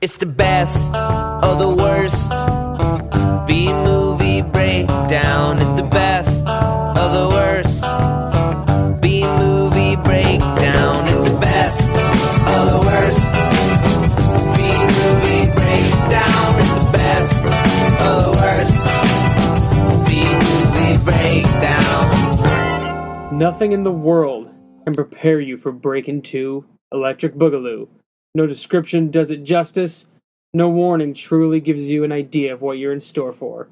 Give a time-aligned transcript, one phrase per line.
[0.00, 2.30] It's the best of the worst.
[3.48, 5.58] B movie breakdown.
[5.58, 7.82] It's the best of the worst.
[9.02, 11.08] B movie breakdown.
[11.08, 13.20] It's the best of the worst.
[14.54, 14.62] B
[14.94, 16.50] movie breakdown.
[16.62, 17.44] It's the best
[17.98, 18.78] of the worst.
[20.06, 20.10] B
[20.46, 22.06] movie breakdown.
[23.36, 24.48] Nothing in the world
[24.84, 27.88] can prepare you for Breakin' 2 Electric Boogaloo.
[28.34, 30.10] No description does it justice.
[30.54, 33.68] No warning truly gives you an idea of what you're in store for.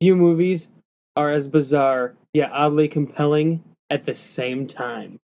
[0.00, 0.68] Few movies
[1.16, 5.18] are as bizarre, yet oddly compelling at the same time.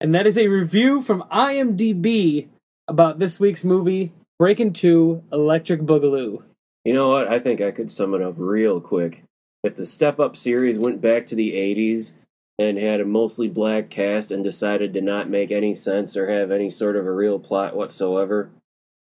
[0.00, 2.48] And that is a review from IMDb
[2.88, 6.42] about this week's movie, Breakin' 2 Electric Boogaloo.
[6.84, 7.28] You know what?
[7.28, 9.24] I think I could sum it up real quick.
[9.64, 12.12] If the Step Up series went back to the 80s
[12.58, 16.50] and had a mostly black cast and decided to not make any sense or have
[16.50, 18.50] any sort of a real plot whatsoever,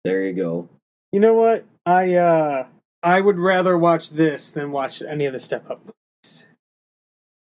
[0.05, 0.69] there you go.
[1.13, 1.65] You know what?
[1.87, 2.67] I uh
[3.03, 6.47] I would rather watch this than watch any of the Step Up movies.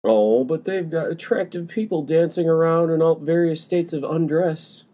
[0.05, 4.85] Oh, but they've got attractive people dancing around in all various states of undress.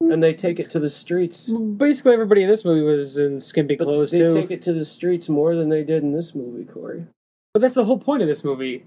[0.00, 1.48] And they take it to the streets.
[1.48, 4.34] Basically, everybody in this movie was in skimpy But clothes they too.
[4.34, 7.06] take it to the streets more than they did in this movie, Corey.
[7.54, 8.84] But that's the whole point of this movie,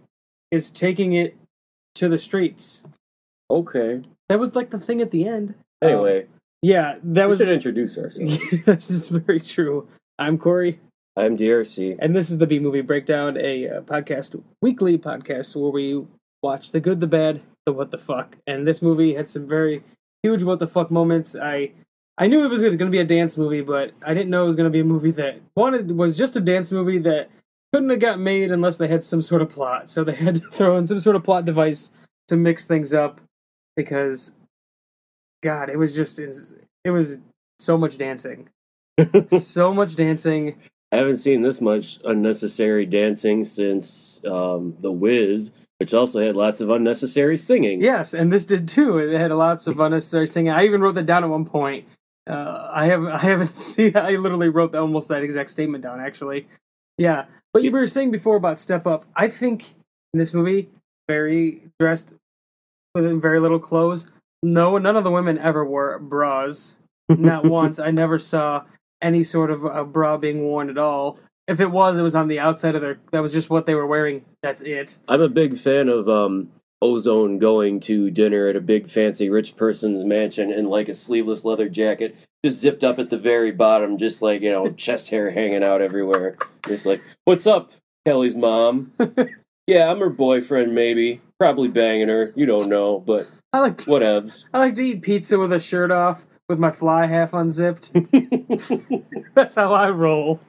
[0.56, 1.36] is taking it
[1.96, 2.88] to the streets.
[3.52, 4.02] Okay.
[4.30, 5.54] That was like the thing at the end.
[5.84, 6.26] Anyway,
[6.62, 7.40] Yeah, that we was.
[7.40, 8.66] should introduce ourselves.
[8.66, 9.88] this is very true.
[10.18, 10.80] I'm Corey,
[11.16, 11.98] I'm DRC.
[12.00, 16.06] and this is the B Movie Breakdown, a uh, podcast, weekly podcast where we
[16.42, 18.38] watch the good, the bad, the what the fuck.
[18.48, 19.84] And this movie had some very
[20.24, 21.36] huge what the fuck moments.
[21.36, 21.72] I
[22.18, 24.46] I knew it was going to be a dance movie, but I didn't know it
[24.46, 27.30] was going to be a movie that wanted was just a dance movie that
[27.76, 29.90] couldn't have got made unless they had some sort of plot.
[29.90, 31.98] So they had to throw in some sort of plot device
[32.30, 33.20] to mix things up
[33.76, 34.38] because
[35.44, 37.20] God, it was just it was
[37.60, 38.48] so much dancing,
[39.28, 40.56] so much dancing.
[40.94, 46.62] I haven't seen this much unnecessary dancing since um, The Wiz, which also had lots
[46.62, 47.82] of unnecessary singing.
[47.82, 49.00] Yes, and this did too.
[49.00, 50.54] It had lots of unnecessary singing.
[50.54, 51.88] I even wrote that down at one point.
[52.26, 53.98] Uh, I have I haven't seen.
[53.98, 56.00] I literally wrote almost that exact statement down.
[56.00, 56.48] Actually,
[56.98, 57.26] yeah.
[57.56, 59.06] But you were saying before about Step Up.
[59.16, 59.76] I think
[60.14, 60.68] in this movie,
[61.08, 62.14] very dressed
[62.94, 64.12] with very little clothes.
[64.44, 66.80] No, none of the women ever wore bras.
[67.08, 67.80] Not once.
[67.80, 68.66] I never saw
[69.02, 71.18] any sort of a bra being worn at all.
[71.48, 73.00] If it was, it was on the outside of their.
[73.14, 74.26] That was just what they were wearing.
[74.44, 74.98] That's it.
[75.08, 76.52] I'm a big fan of um,
[76.82, 81.46] Ozone going to dinner at a big fancy rich person's mansion in like a sleeveless
[81.46, 85.32] leather jacket, just zipped up at the very bottom, just like, you know, chest hair
[85.32, 86.36] hanging out everywhere.
[86.68, 87.72] Just like, what's up,
[88.06, 88.92] Kelly's mom?
[89.68, 91.22] yeah, I'm her boyfriend, maybe.
[91.40, 92.34] Probably banging her.
[92.36, 94.48] You don't know, but I like to, whatevs.
[94.54, 97.94] I like to eat pizza with a shirt off, with my fly half unzipped.
[99.34, 100.40] That's how I roll.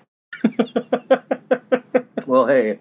[2.27, 2.81] well, hey,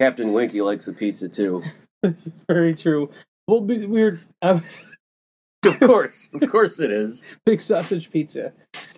[0.00, 1.62] Captain Winky likes a pizza too.
[2.04, 3.10] This is very true.
[3.48, 4.20] Well, be weird.
[4.42, 4.96] I was
[5.64, 7.24] Of course, of course it is.
[7.46, 8.52] big sausage pizza.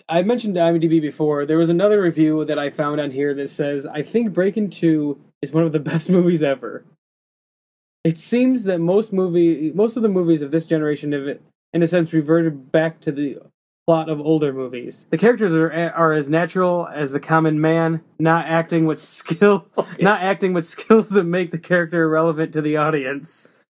[0.08, 1.46] I mentioned IMDb before.
[1.46, 5.20] There was another review that I found on here that says, "I think Breakin' Two
[5.40, 6.84] is one of the best movies ever."
[8.02, 11.42] It seems that most movie, most of the movies of this generation have, it
[11.72, 13.38] in a sense, reverted back to the
[13.86, 15.06] plot of older movies.
[15.10, 19.68] The characters are are as natural as the common man, not acting with skill,
[20.00, 23.64] not acting with skills that make the character relevant to the audience.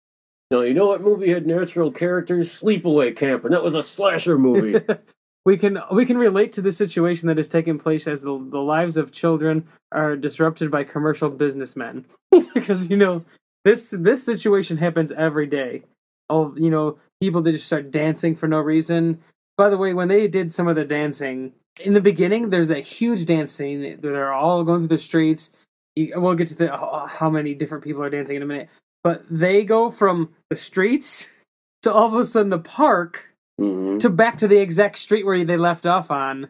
[0.50, 2.50] No, you know what movie had natural characters?
[2.50, 4.81] Sleepaway Camp, and that was a slasher movie.
[5.47, 8.60] we can we can relate to the situation that is taking place as the, the
[8.60, 12.04] lives of children are disrupted by commercial businessmen
[12.54, 13.25] because you know
[13.65, 15.84] this this situation happens every day
[16.28, 19.19] oh you know people that just start dancing for no reason
[19.56, 21.52] by the way when they did some of the dancing
[21.84, 25.56] in the beginning there's that huge dance scene they're all going through the streets.
[25.96, 28.68] We'll get to the, how many different people are dancing in a minute.
[29.02, 31.32] But they go from the streets
[31.82, 33.26] to all of a sudden a park
[33.58, 36.48] hmm to back to the exact street where they left off on,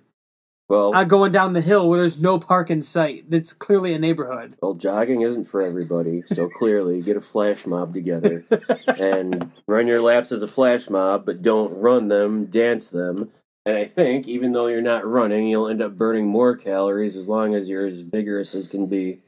[0.69, 3.31] Well, uh, going down the hill where there's no park in sight.
[3.31, 4.55] That's clearly a neighborhood.
[4.61, 8.43] well, jogging isn't for everybody, so clearly get a flash mob together
[8.99, 13.31] and run your laps as a flash mob, but don't run them, dance them.
[13.65, 17.29] And I think, even though you're not running, you'll end up burning more calories as
[17.29, 19.21] long as you're as vigorous as can be.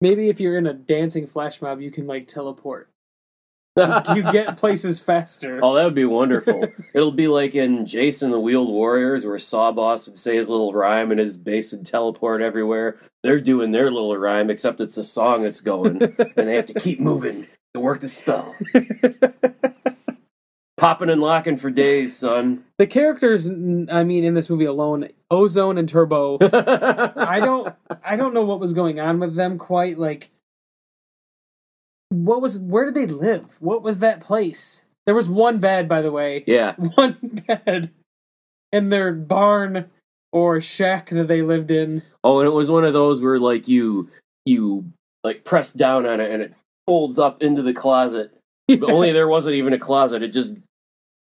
[0.00, 2.90] Maybe if you're in a dancing flash mob, you can like teleport.
[4.14, 5.60] You get places faster.
[5.62, 6.64] Oh, that would be wonderful.
[6.94, 10.72] It'll be like in Jayce and the Wheeled Warriors, where Sawboss would say his little
[10.72, 12.98] rhyme and his base would teleport everywhere.
[13.22, 16.74] They're doing their little rhyme, except it's a song that's going, and they have to
[16.74, 18.54] keep moving to work the spell.
[20.76, 22.64] popping and locking for days, son.
[22.78, 26.38] The characters, I mean, in this movie alone, Ozone and Turbo.
[26.40, 27.74] I I don't,
[28.04, 29.98] I don't know what was going on with them quite.
[29.98, 30.30] Like,
[32.24, 32.58] what was?
[32.58, 33.56] Where did they live?
[33.60, 34.86] What was that place?
[35.06, 36.44] There was one bed, by the way.
[36.46, 37.90] Yeah, One bed
[38.72, 39.90] in their barn
[40.32, 42.02] or shack that they lived in.
[42.24, 44.10] Oh, and it was one of those where like you
[44.44, 44.92] you
[45.22, 46.54] like press down on it and it
[46.86, 48.32] folds up into the closet.
[48.68, 50.58] But only there wasn't even a closet; it just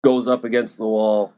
[0.02, 1.32] goes up against the wall.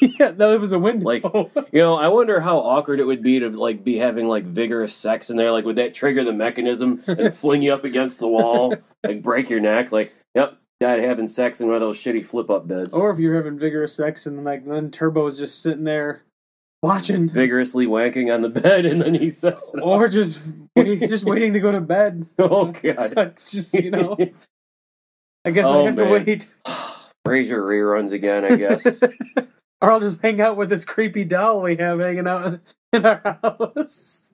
[0.00, 1.04] Yeah, that was a window.
[1.06, 1.24] Like-
[1.72, 4.94] You know, I wonder how awkward it would be to like be having like vigorous
[4.94, 5.50] sex in there.
[5.52, 8.74] Like, would that trigger the mechanism and fling you up against the wall,
[9.04, 9.92] like break your neck?
[9.92, 13.18] Like, yep, died having sex in one of those shitty flip up beds, or if
[13.18, 16.22] you're having vigorous sex and like then Turbo's just sitting there
[16.82, 20.42] watching, vigorously wanking on the bed, and then he says, or just
[20.76, 22.26] wait, just waiting to go to bed.
[22.38, 24.16] "Oh God." just you know,
[25.44, 26.06] I guess I Oh, have man.
[26.06, 26.50] to wait,
[27.26, 29.00] Frasier reruns again, I guess.
[29.82, 32.60] Or I'll just hang out with this creepy doll we have hanging out
[32.92, 34.32] in our house.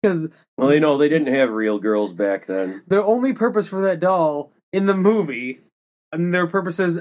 [0.00, 2.82] Because well, you know, they didn't have real girls back then.
[2.86, 5.60] the only purpose for that doll in the movie,
[6.12, 7.00] and their purposes,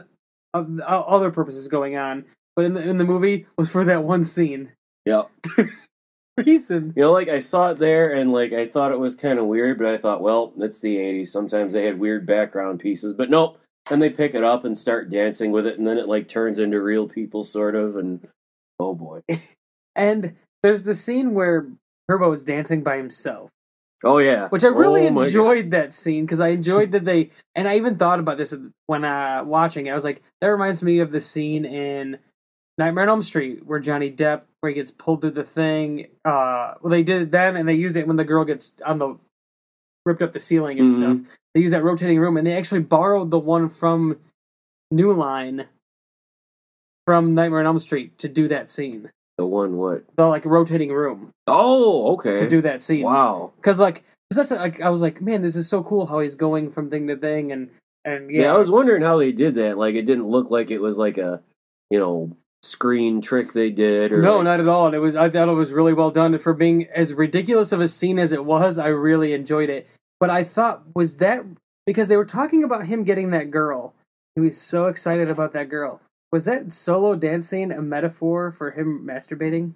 [0.53, 4.25] uh, other purposes going on, but in the in the movie was for that one
[4.25, 4.71] scene.
[5.05, 5.23] Yeah.
[6.37, 6.93] Reason.
[6.95, 9.45] You know, like I saw it there and like I thought it was kind of
[9.45, 11.29] weird, but I thought, well, it's the 80s.
[11.29, 13.59] Sometimes they had weird background pieces, but nope.
[13.89, 16.59] And they pick it up and start dancing with it, and then it like turns
[16.59, 17.95] into real people, sort of.
[17.95, 18.27] And
[18.79, 19.21] oh boy.
[19.95, 21.65] And there's the scene where
[22.07, 23.49] Turbo is dancing by himself,
[24.03, 24.47] Oh, yeah.
[24.49, 27.31] which I really Oh, enjoyed that scene because I enjoyed that they.
[27.55, 28.53] And I even thought about this
[28.85, 29.91] when uh, watching it.
[29.91, 32.19] I was like, that reminds me of the scene in
[32.77, 36.05] Nightmare on Elm Street where Johnny Depp, where he gets pulled through the thing.
[36.23, 38.99] Uh, well, they did it then, and they used it when the girl gets on
[38.99, 39.17] the
[40.07, 40.97] ripped up the ceiling and Mhm.
[40.97, 41.37] stuff.
[41.53, 44.17] They used that rotating room, and they actually borrowed the one from
[44.91, 45.65] New Line
[47.05, 49.11] from Nightmare on Elm Street to do that scene.
[49.37, 50.03] The one what?
[50.15, 52.35] The like rotating room Oh, okay.
[52.37, 53.03] to do that scene.
[53.03, 53.51] Wow.
[53.57, 56.35] Because like, cause that's like I was like, man, this is so cool how he's
[56.35, 57.69] going from thing to thing, and
[58.03, 58.53] and yeah, Yeah.
[58.53, 59.77] I was wondering how they did that.
[59.77, 61.41] Like, it didn't look like it was like a,
[61.89, 62.31] you know,
[62.63, 64.11] screen trick they did.
[64.11, 64.87] Or no, like- not at all.
[64.87, 66.33] And it was I thought it was really well done.
[66.33, 69.87] And for being as ridiculous of a scene as it was, I really enjoyed it.
[70.19, 71.43] But I thought was that
[71.85, 73.93] because they were talking about him getting that girl.
[74.35, 76.01] He was so excited about that girl.
[76.31, 79.73] Was that solo dancing a metaphor for him masturbating?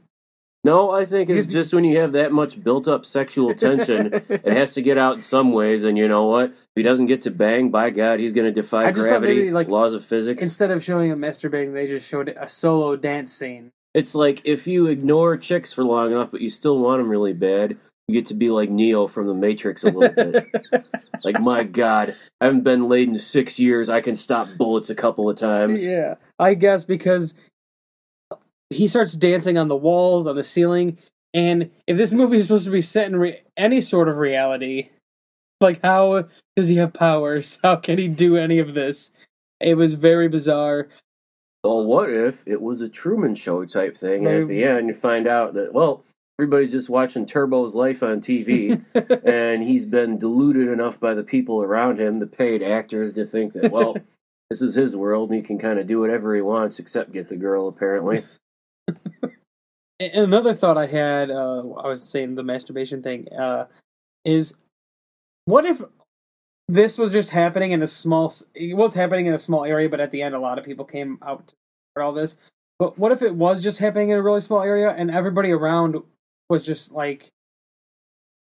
[0.64, 4.46] No, I think it's just when you have that much built up sexual tension, it
[4.46, 5.84] has to get out in some ways.
[5.84, 6.52] And you know what?
[6.52, 9.22] If he doesn't get to bang, by God, he's going to defy I just thought
[9.22, 10.44] gravity, maybe, like, laws of physics.
[10.44, 13.72] Instead of showing him masturbating, they just showed a solo dance scene.
[13.96, 17.34] It's like if you ignore chicks for long enough, but you still want them really
[17.34, 17.78] bad,
[18.12, 20.48] you get to be like Neo from the Matrix a little bit.
[21.24, 23.90] like, my God, I haven't been laid in six years.
[23.90, 25.86] I can stop bullets a couple of times.
[25.86, 27.40] Yeah, I guess because
[28.70, 30.98] he starts dancing on the walls, on the ceiling,
[31.34, 34.90] and if this movie is supposed to be set in re- any sort of reality,
[35.62, 36.26] like how
[36.58, 37.60] does he have powers?
[37.64, 39.16] How can he do any of this?
[39.62, 40.90] It was very bizarre.
[41.64, 44.94] Well, what if it was a Truman Show type thing, and at the end you
[44.94, 46.04] find out that well,
[46.42, 48.84] everybody's just watching Turbo's life on TV,
[49.24, 53.54] and he's been deluded enough by the people around him, the paid actors, to think
[53.54, 53.96] that well,
[54.50, 57.28] this is his world, and he can kind of do whatever he wants except get
[57.28, 57.68] the girl.
[57.68, 58.24] Apparently,
[60.00, 63.68] Another thought I had, uh, I was saying the masturbation thing, uh,
[64.26, 64.58] is
[65.46, 65.80] what if
[66.68, 70.00] this was just happening in a small, it was happening in a small area, but
[70.00, 71.56] at the end, a lot of people came out to
[71.94, 72.40] for all this.
[72.80, 76.02] But what if it was just happening in a really small area and everybody around
[76.52, 77.30] was just like,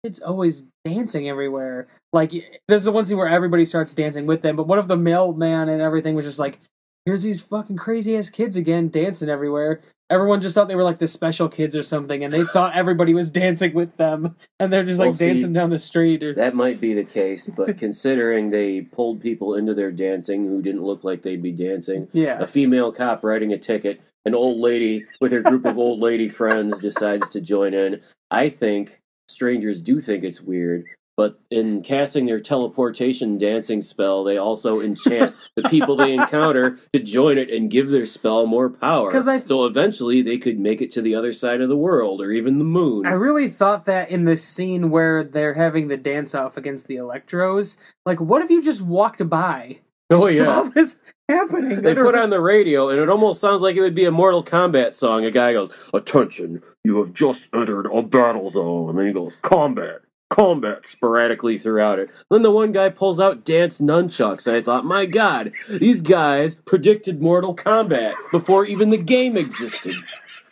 [0.02, 1.88] it's always dancing everywhere.
[2.12, 2.32] Like,
[2.68, 5.68] there's the one scene where everybody starts dancing with them, but what if the mailman
[5.68, 6.60] and everything was just like,
[7.04, 9.82] here's these fucking crazy ass kids again dancing everywhere?
[10.08, 13.14] everyone just thought they were like the special kids or something, and they thought everybody
[13.14, 16.22] was dancing with them, and they're just like Well, see, dancing down the street.
[16.22, 20.62] Or that might be the case, but considering they pulled people into their dancing who
[20.62, 24.58] didn't look like they'd be dancing, yeah, a female cop writing a ticket, an old
[24.58, 28.02] lady with her group of old lady friends decides to join in.
[28.30, 30.84] I think strangers do think it's weird,
[31.16, 36.98] but in casting their teleportation dancing spell, they also enchant the people they encounter to
[37.00, 39.10] join it and give their spell more power.
[39.16, 42.32] I- so eventually they could make it to the other side of the world or
[42.32, 43.06] even the moon.
[43.06, 46.96] I really thought that in the scene where they're having the dance off against the
[46.96, 49.78] Electros, like, what if you just walked by?
[50.10, 50.98] Oh Saw this
[51.28, 51.82] happening.
[51.82, 54.44] They put on the radio, and it almost sounds like it would be a Mortal
[54.44, 55.24] Kombat song.
[55.24, 59.36] A guy goes, "Attention, you have just entered a battle zone," and then he goes,
[59.42, 62.10] "Combat." combat sporadically throughout it.
[62.30, 64.50] Then the one guy pulls out dance nunchucks.
[64.50, 69.94] I thought, my god, these guys predicted Mortal Kombat before even the game existed.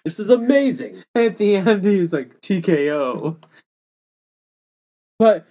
[0.04, 1.02] This is amazing.
[1.14, 3.36] At the end, he was like TKO.
[5.18, 5.46] But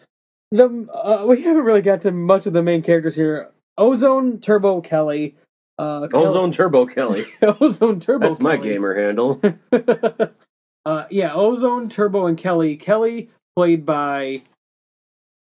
[0.51, 3.49] the uh, we haven't really got to much of the main characters here.
[3.77, 5.35] Ozone Turbo Kelly.
[5.77, 7.25] Uh, Kel- Ozone Turbo Kelly.
[7.41, 8.27] Ozone Turbo.
[8.27, 9.41] That's my gamer handle.
[10.85, 12.75] uh, yeah, Ozone Turbo and Kelly.
[12.75, 14.43] Kelly played by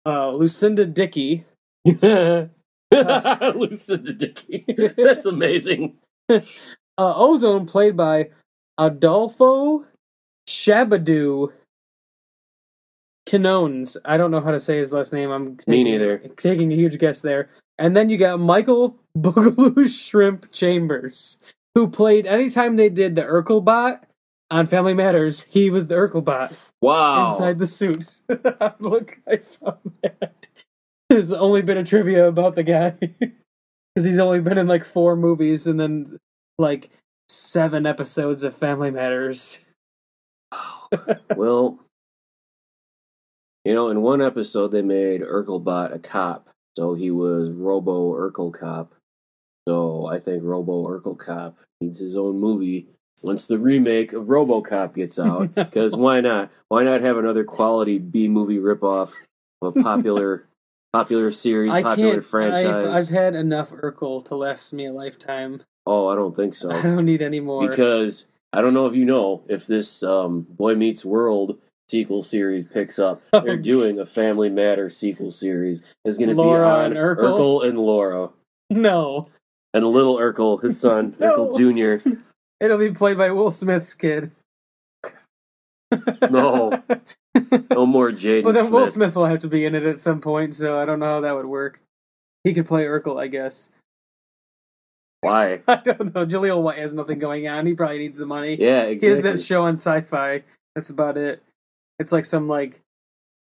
[0.07, 1.45] uh, Lucinda Dickey.
[1.85, 2.49] Lucinda
[4.13, 4.65] Dickey.
[4.97, 5.97] That's amazing.
[6.29, 6.41] Uh,
[6.97, 8.31] Ozone played by
[8.79, 9.85] Adolfo
[10.49, 11.53] Shabba-Doo
[13.29, 13.97] Quinones.
[14.05, 15.31] I don't know how to say his last name.
[15.31, 16.19] I'm Me neither.
[16.37, 17.49] Taking a huge guess there.
[17.79, 21.43] And then you got Michael Boogaloo Shrimp Chambers,
[21.75, 24.01] who played anytime they did the Urkelbot
[24.51, 27.27] on Family Matters, he was the Urkelbot Wow.
[27.27, 28.19] inside the suit.
[28.79, 30.49] Look, I found that.
[31.11, 32.99] There's only been a trivia about the guy.
[33.95, 36.05] Because he's only been in like four movies and then
[36.59, 36.91] like
[37.29, 39.65] seven episodes of Family Matters.
[41.37, 41.79] Well,
[43.65, 48.53] you know, in one episode they made Urkelbot a cop, so he was Robo Urkel
[48.53, 48.95] Cop.
[49.69, 52.89] So I think Robo Urkel Cop needs his own movie
[53.23, 55.55] once the remake of RoboCop gets out.
[55.55, 56.51] Because why not?
[56.69, 59.13] Why not have another quality B movie ripoff
[59.63, 60.47] of a popular
[60.93, 62.67] popular series, I popular franchise?
[62.67, 65.63] I've, I've had enough Urkel to last me a lifetime.
[65.87, 66.71] oh, I don't think so.
[66.73, 67.69] I don't need any more.
[67.69, 71.59] because I don't know if you know if this um, Boy Meets World
[71.95, 73.23] sequel series picks up.
[73.33, 73.57] Oh, they're Oh.
[73.57, 75.85] doing a Family Matter sequel series.
[76.05, 77.65] It's going to be on and Urkel?
[77.65, 78.31] and Laura
[78.71, 79.29] no,
[79.73, 81.51] and little Urkel, his son No.
[81.51, 82.01] Urkel Junior.
[82.61, 84.33] it'll be played by Will Smith's kid.
[86.31, 86.83] No,
[87.71, 88.73] no more Jaden But then Smith.
[88.73, 91.07] Will Smith will have to be in it at some point, so I don't know
[91.07, 91.81] how that would work.
[92.43, 93.71] He could play Urkel, I guess.
[95.21, 95.61] Why?
[95.69, 96.27] I don't know.
[96.27, 97.67] Jaleel White has nothing going on.
[97.67, 98.57] He probably needs the money.
[98.61, 99.07] Yeah, exactly.
[99.07, 100.43] He has that show on Sci-Fi.
[100.75, 101.43] That's about it.
[101.99, 102.81] It's like some like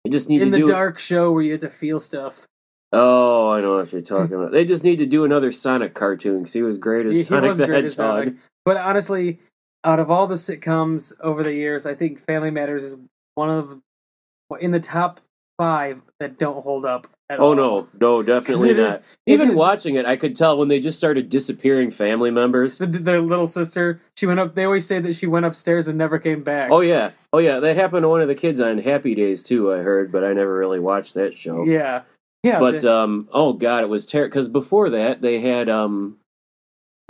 [0.03, 0.67] They just need in to the do.
[0.67, 2.47] dark show where you have to feel stuff.
[2.93, 4.51] Oh, I know what you're talking about.
[4.51, 7.55] They just need to do another Sonic cartoon because he was great as He- Sonic
[7.57, 7.89] the Hedgehog.
[7.91, 8.33] Sonic.
[8.65, 9.39] But honestly,
[9.83, 12.97] out of all the sitcoms over the years, I think Family Matters is
[13.35, 13.79] one of
[14.59, 15.21] in the top
[15.57, 17.07] five that don't hold up.
[17.31, 17.55] At Oh all.
[17.55, 18.89] no, no, definitely not.
[18.89, 22.77] is- Even is- watching it, I could tell when they just started disappearing family members.
[22.77, 24.53] The, their little sister, she went up.
[24.53, 26.69] They always say that she went upstairs and never came back.
[26.71, 29.71] Oh yeah, oh yeah, that happened to one of the kids on Happy Days too.
[29.71, 31.63] I heard, but I never really watched that show.
[31.63, 32.01] yeah,
[32.43, 32.59] yeah.
[32.59, 34.29] but the- um, oh god, it was terrible.
[34.29, 36.17] Because before that, they had um,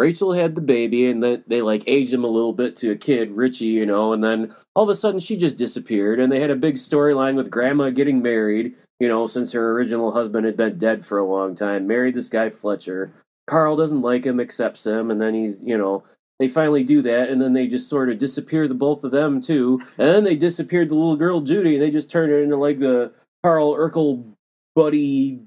[0.01, 2.95] Rachel had the baby, and then they like aged him a little bit to a
[2.95, 6.39] kid, Richie, you know, and then all of a sudden she just disappeared, and they
[6.39, 8.73] had a big storyline with Grandma getting married.
[8.99, 12.29] You know, since her original husband had been dead for a long time, married this
[12.29, 13.13] guy Fletcher.
[13.45, 16.03] Carl doesn't like him, accepts him, and then he's you know
[16.39, 19.39] they finally do that, and then they just sort of disappear the both of them
[19.39, 22.57] too, and then they disappeared the little girl Judy, and they just turned her into
[22.57, 24.33] like the Carl Urkel
[24.75, 25.41] buddy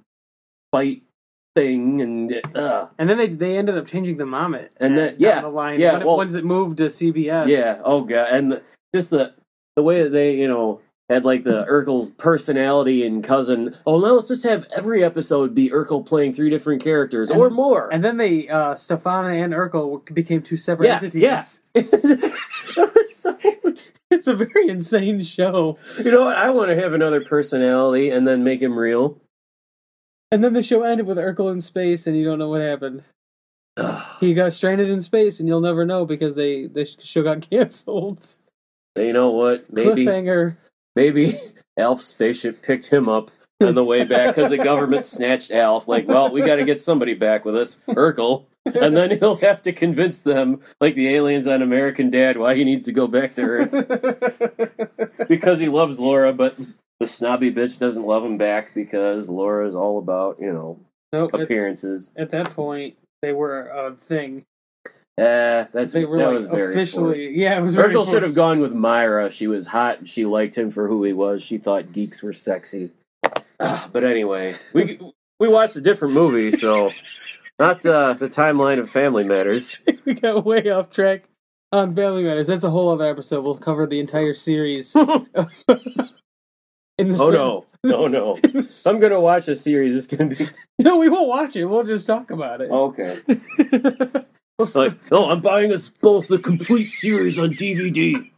[0.70, 1.02] fight
[1.54, 5.16] thing, and uh, and then they they ended up changing the mom it And then-
[5.18, 5.80] yeah, the line.
[5.80, 7.48] yeah, when well- once it moved to CBS.
[7.48, 8.62] yeah, oh god, and the,
[8.94, 9.34] just the
[9.76, 10.80] the way that they you know
[11.10, 13.74] had like the Urkel's personality and cousin.
[13.86, 17.92] Oh, now let's just have every episode be Urkel playing three different characters or more.
[17.92, 21.62] And then they uh Stefan and Urkel became two separate Yeah, entities.
[21.74, 21.82] yeah.
[23.06, 23.38] So-
[24.10, 25.76] It's a very insane show.
[25.98, 26.36] you know what?
[26.36, 29.18] I want to have another personality and then make him real.
[30.34, 33.04] And then the show ended with Urkel in space, and you don't know what happened.
[34.18, 38.20] He got stranded in space, and you'll never know because they the show got canceled.
[38.98, 39.72] you know what?
[39.72, 40.56] Maybe Cliffhanger.
[40.96, 41.34] maybe
[41.78, 43.30] Alf's spaceship picked him up
[43.62, 45.86] on the way back because the government snatched Alf.
[45.86, 48.46] Like, well, we got to get somebody back with us, Urkel.
[48.66, 52.64] And then he'll have to convince them, like the aliens on American Dad, why he
[52.64, 55.28] needs to go back to Earth.
[55.28, 56.56] because he loves Laura, but
[57.04, 60.78] the snobby bitch doesn't love him back because Laura is all about, you know,
[61.12, 61.34] nope.
[61.34, 62.12] Appearances.
[62.16, 64.44] at that point, they were a thing.
[65.18, 67.14] Uh, that's They were that like was very officially.
[67.14, 67.22] forced.
[67.22, 67.74] Yeah, it was.
[67.76, 69.30] very Urkel should have gone with Myra.
[69.30, 69.98] She was hot.
[69.98, 71.44] and She liked him for who he was.
[71.44, 72.90] She thought geeks were sexy.
[73.60, 74.98] Ah, but anyway, we
[75.38, 76.90] we watched a different movie, so
[77.58, 79.78] not uh, the timeline of Family Matters.
[80.06, 81.24] we got way off track
[81.70, 82.48] on Family Matters.
[82.48, 83.44] That's a whole other episode.
[83.44, 84.96] We'll cover the entire series.
[86.98, 88.36] In the Oh no, no, no!
[88.36, 89.96] in the s- I'm gonna watch a series.
[89.96, 90.46] It's gonna be
[90.80, 91.64] no, we won't watch it.
[91.64, 92.70] We'll just talk about it.
[92.70, 93.20] okay.
[94.56, 98.30] We'll Like, no, I'm buying us both the complete series on DVD.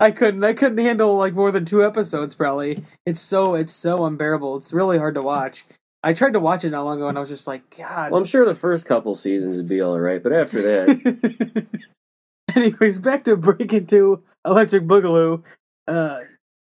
[0.00, 0.42] I couldn't.
[0.42, 2.34] I couldn't handle like more than two episodes.
[2.34, 2.82] Probably.
[3.06, 3.54] It's so.
[3.54, 4.56] It's so unbearable.
[4.56, 5.64] It's really hard to watch.
[6.02, 8.10] I tried to watch it not long ago, and I was just like, God.
[8.10, 11.66] Well, I'm sure the first couple seasons would be all right, but after that,
[12.56, 15.44] Anyways, back to Breakin' Two, Electric Boogaloo.
[15.86, 16.18] Uh,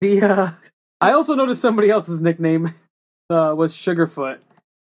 [0.03, 0.49] the uh,
[1.01, 2.67] I also noticed somebody else's nickname
[3.29, 4.41] uh, was Sugarfoot.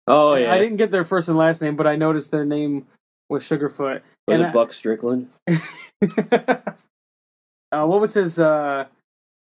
[0.07, 2.87] oh yeah, I didn't get their first and last name, but I noticed their name
[3.29, 4.01] was Sugarfoot.
[4.27, 5.29] was and it Buck Strickland?
[5.49, 6.65] uh,
[7.71, 8.87] what was his uh,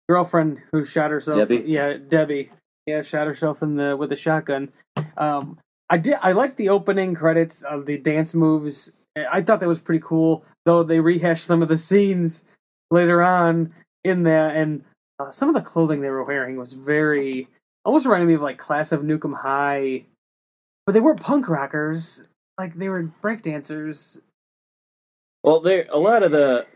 [0.08, 1.36] girlfriend who shot herself?
[1.36, 1.64] Debbie?
[1.66, 2.50] Yeah, Debbie.
[2.86, 4.70] Yeah, shot herself in the with a shotgun.
[5.16, 6.16] Um, I did.
[6.22, 8.96] I liked the opening credits of the dance moves.
[9.16, 10.44] I thought that was pretty cool.
[10.64, 12.48] Though they rehashed some of the scenes
[12.90, 14.84] later on in there, and
[15.20, 17.48] uh, some of the clothing they were wearing was very
[17.84, 20.04] almost reminded me of like Class of Nuke 'Em High,
[20.86, 22.26] but they weren't punk rockers.
[22.58, 24.22] Like they were breakdancers.
[25.42, 26.66] Well, there a lot of the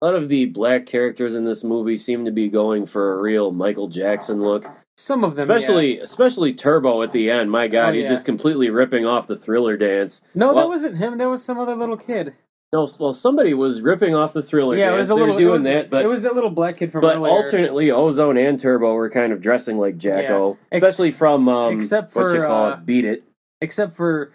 [0.00, 3.20] a lot of the black characters in this movie seem to be going for a
[3.20, 4.66] real Michael Jackson look.
[4.98, 5.56] Some of them, yeah.
[5.56, 7.50] especially especially Turbo at the end.
[7.50, 8.10] My God, Oh, he's yeah.
[8.10, 10.26] just completely ripping off the Thriller dance.
[10.34, 11.18] No, that wasn't him.
[11.18, 12.34] That was some other little kid.
[12.76, 14.96] No, well, somebody was ripping off the Thriller yeah, dance.
[14.96, 16.92] it was a they little doing was, that, but it was that little black kid
[16.92, 17.32] from but earlier.
[17.32, 22.14] alternately, Ozone and Turbo were kind of dressing like Jacko, Ex- especially from um, except
[22.14, 23.24] what you for, call uh, it, Beat It.
[23.62, 24.30] except for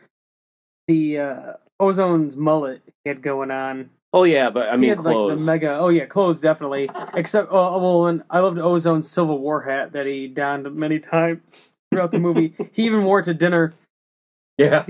[0.87, 3.91] the uh, Ozone's mullet he had going on.
[4.11, 5.77] Oh yeah, but I he mean had like the mega.
[5.77, 6.89] Oh yeah, clothes definitely.
[7.13, 11.73] Except oh well, and I loved Ozone's Civil War hat that he donned many times
[11.91, 12.55] throughout the movie.
[12.71, 13.73] he even wore it to dinner.
[14.57, 14.83] yeah,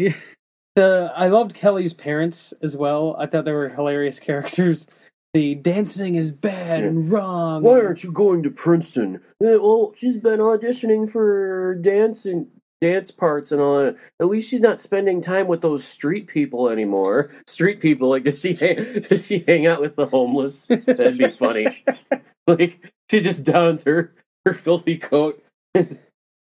[0.76, 3.16] The I loved Kelly's parents as well.
[3.20, 4.98] I thought they were hilarious characters.
[5.34, 7.64] The dancing is bad and wrong.
[7.64, 9.22] Why aren't you going to Princeton?
[9.42, 12.48] Eh, well, she's been auditioning for dancing
[12.82, 13.96] dance parts and all that.
[14.20, 17.30] At least she's not spending time with those street people anymore.
[17.48, 20.68] Street people, like does she hang, does she hang out with the homeless?
[20.68, 21.68] That'd be funny.
[22.48, 24.14] like she just dons her
[24.46, 25.42] her filthy coat.
[25.74, 25.96] That's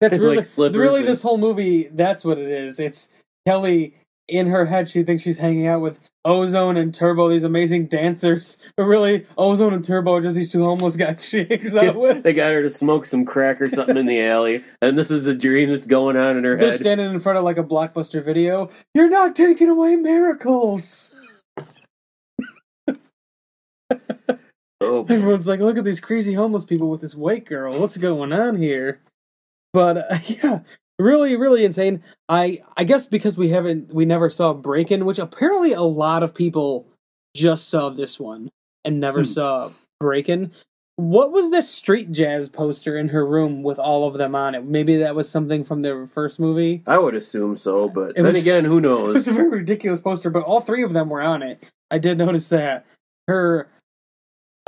[0.03, 1.89] like really slippers really and- this whole movie.
[1.89, 2.81] That's what it is.
[2.81, 3.15] It's
[3.47, 3.95] Kelly
[4.29, 4.89] in her head.
[4.89, 9.75] She thinks she's hanging out with Ozone and Turbo, these amazing dancers, but really Ozone
[9.75, 12.23] and Turbo are just these two homeless guys she hangs out with.
[12.23, 15.27] they got her to smoke some crack or something in the alley, and this is
[15.27, 16.61] a dream that's going on in her head.
[16.61, 16.81] They're head.
[16.81, 18.71] standing in front of like a blockbuster video.
[18.95, 21.43] You're not taking away miracles.
[24.81, 27.79] oh, Everyone's like, look at these crazy homeless people with this white girl.
[27.79, 29.01] What's going on here?
[29.73, 30.61] But uh, yeah,
[30.99, 32.03] really, really insane.
[32.29, 36.35] I I guess because we haven't, we never saw Breakin', which apparently a lot of
[36.35, 36.87] people
[37.37, 38.51] just saw this one
[38.85, 39.25] and never Hmm.
[39.25, 40.53] saw Breakin'.
[40.97, 44.65] What was this street jazz poster in her room with all of them on it?
[44.65, 46.85] Maybe that was something from their first movie.
[46.87, 50.01] I would assume so, but It then was- again, who It was a very ridiculous
[50.01, 51.65] poster, but all three of them were on it.
[51.91, 52.87] I did notice that.
[53.27, 53.69] Her,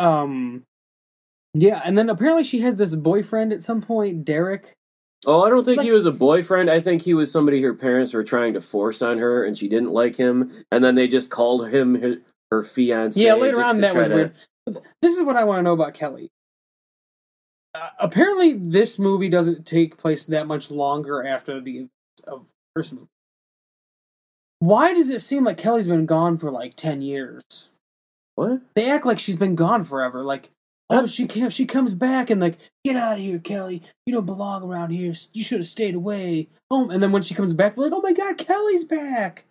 [0.00, 0.64] um,
[1.54, 4.72] yeah, and then apparently she has this boyfriend at some point, Derek.
[5.24, 6.70] Oh, I don't think Like- he was a boyfriend.
[6.70, 9.68] I think he was somebody her parents were trying to force on her, and she
[9.68, 12.16] didn't like him, and then they just called him her,
[12.50, 13.20] her fiance.
[13.20, 14.35] yeah, later on that was to- weird.
[15.00, 16.29] This is what I want to know about Kelly.
[17.74, 21.88] Uh, apparently, this movie doesn't take place that much longer after the
[22.26, 23.07] of first movie.
[24.59, 27.68] Why does it seem like Kelly's been gone for like ten years?
[28.35, 28.61] What?
[28.74, 30.22] they act like she's been gone forever.
[30.22, 30.50] Like,
[30.90, 31.53] oh, she can't.
[31.53, 33.83] She comes back and like, get out of here, Kelly.
[34.07, 35.12] You don't belong around here.
[35.33, 36.49] You should have stayed away.
[36.70, 39.44] Oh, and then when she comes back, they're like, oh my god, Kelly's back.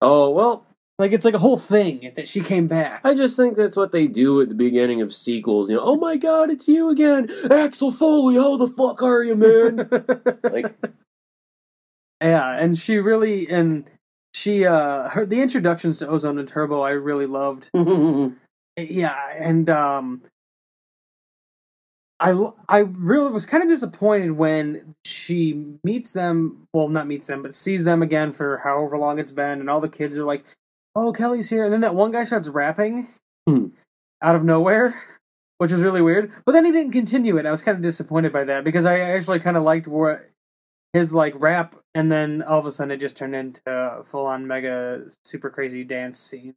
[0.00, 0.66] Oh well,
[0.98, 3.00] Like it's like a whole thing that she came back.
[3.04, 5.70] I just think that's what they do at the beginning of sequels.
[5.70, 8.36] You know, oh my god, it's you again, Axel Foley.
[8.36, 9.88] How the fuck are you, man?
[10.52, 10.76] like,
[12.22, 13.90] yeah, and she really and
[14.34, 17.70] she uh her the introductions to Ozone and Turbo I really loved.
[18.76, 20.22] yeah and um
[22.20, 27.42] i i really was kind of disappointed when she meets them well not meets them
[27.42, 30.44] but sees them again for however long it's been and all the kids are like
[30.96, 33.06] oh kelly's here and then that one guy starts rapping
[33.48, 33.68] Hmm.
[34.22, 34.92] out of nowhere
[35.58, 38.32] which was really weird but then he didn't continue it i was kind of disappointed
[38.32, 40.28] by that because i actually kind of liked what
[40.92, 44.46] his like rap and then all of a sudden it just turned into a full-on
[44.46, 46.54] mega super crazy dance scene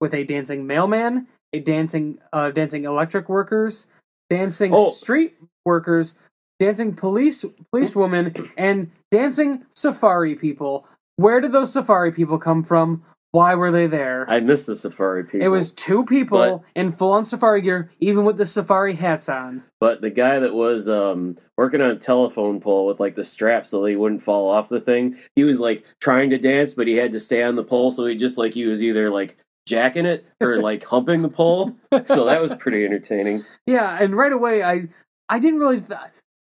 [0.00, 3.90] with a dancing mailman a dancing uh dancing electric workers
[4.34, 4.90] dancing Oh.
[4.90, 5.34] street
[5.66, 6.18] workers
[6.58, 13.54] dancing police policewomen and dancing safari people where did those safari people come from why
[13.54, 15.40] were they there I miss the Safari people.
[15.46, 19.62] it was two people But- in full-on safari gear even with the safari hats on
[19.80, 23.66] But the guy that was um, working on a telephone pole with like the strap
[23.66, 26.96] so they wouldn't fall off the thing, he was like trying to dance, but he
[26.96, 29.36] had to stay on the pole, so he just like he was either like
[29.70, 31.76] jacking it or like humping the pole.
[32.04, 33.44] So that was pretty entertaining.
[33.66, 34.88] Yeah, and right away I
[35.28, 35.80] I didn't really.
[35.80, 36.00] Th-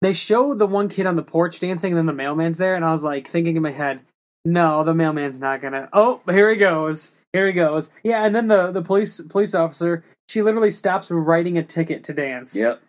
[0.03, 2.85] they show the one kid on the porch dancing, and then the mailman's there, and
[2.85, 4.01] I was like thinking in my head,
[4.47, 5.89] no, the mailman's not gonna.
[5.93, 7.19] Oh, here he goes.
[7.33, 7.93] Here he goes.
[8.03, 12.15] Yeah, and then the the police police officer, she literally stops writing a ticket to
[12.15, 12.57] dance.
[12.57, 12.83] Yep.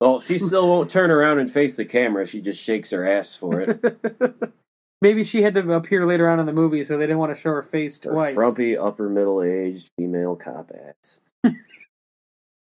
[0.00, 2.26] Well, she still won't turn around and face the camera.
[2.26, 4.52] She just shakes her ass for it.
[5.02, 7.40] Maybe she had to appear later on in the movie, so they didn't want to
[7.40, 8.34] show her face twice.
[8.34, 11.18] frumpy, upper middle aged female cop ass.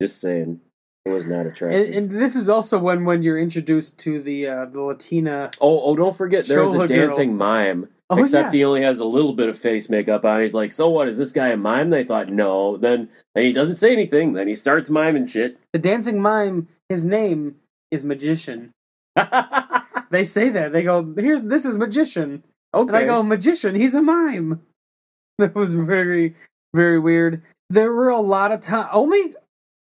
[0.02, 0.60] just saying.
[1.06, 1.86] It was not attractive.
[1.88, 5.52] And, and this is also when when you're introduced to the uh, the Latina.
[5.62, 6.98] oh, oh, don't forget, there's Show a a girl.
[6.98, 7.88] dancing mime.
[8.10, 8.58] Oh, Except yeah.
[8.60, 10.42] he only has a little bit of face makeup on.
[10.42, 11.08] He's like, so what?
[11.08, 11.90] Is this guy a mime?
[11.90, 12.78] They thought, no.
[12.78, 14.32] Then, then he doesn't say anything.
[14.34, 15.58] Then he starts miming shit.
[15.74, 16.68] The dancing mime.
[16.90, 17.56] His name
[17.92, 18.72] is Magician.
[20.10, 22.44] They say that they go, "Here's this is Magician."
[22.74, 24.62] And I go, magician, he's a mime.
[25.40, 26.36] That was very,
[26.74, 27.44] very weird.
[27.70, 28.90] There were a lot of time.
[28.92, 29.36] Only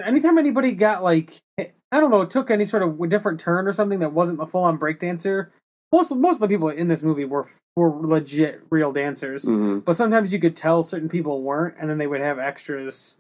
[0.02, 3.73] anytime anybody got like, I don't know, it took any sort of different turn or
[3.73, 5.47] something that wasn't the full on breakdancer.
[5.91, 7.45] Most most of the people in this movie were
[7.76, 9.84] were legit real dancers, Mhm.
[9.84, 13.17] but sometimes you could tell certain people weren't, and then they would have extras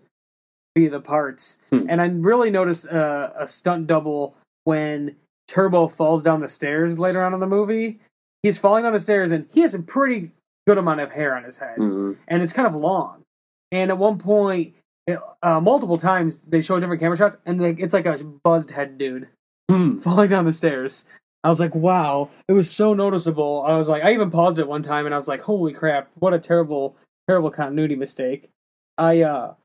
[0.73, 1.61] be the parts.
[1.71, 1.87] Hmm.
[1.89, 7.23] And I really noticed uh, a stunt double when Turbo falls down the stairs later
[7.23, 7.99] on in the movie.
[8.41, 10.31] He's falling down the stairs, and he has a pretty
[10.67, 12.17] good amount of hair on his head, Mhm.
[12.27, 13.23] and it's kind of long.
[13.71, 14.73] And at one point,
[15.07, 18.71] it- uh, multiple times, they show different camera shots, and they, it's like a buzzed
[18.71, 19.27] head dude
[19.69, 19.97] Hmm.
[19.99, 21.05] falling down the stairs.
[21.43, 23.63] I was like, wow, it was so noticeable.
[23.67, 26.09] I was like, I even paused it one time, and I was like, holy crap,
[26.19, 26.95] what a terrible,
[27.27, 28.49] terrible continuity mistake.
[28.97, 29.55] I uh,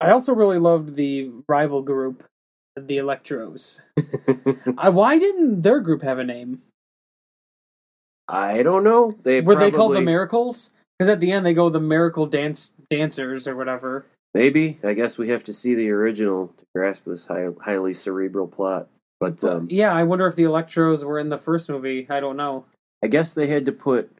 [0.00, 2.24] I also really loved the rival group,
[2.76, 3.82] the Electros.
[4.78, 6.62] I, why didn't their group have a name?
[8.28, 9.16] I don't know.
[9.22, 10.74] They Were they called the Miracles?
[10.98, 14.06] Because at the end they go the Miracle Dance Dancers or whatever.
[14.32, 14.78] Maybe.
[14.82, 18.88] I guess we have to see the original to grasp this high, highly cerebral plot.
[19.20, 22.06] But um, yeah, I wonder if the Electros were in the first movie.
[22.10, 22.64] I don't know.
[23.02, 24.10] I guess they had to put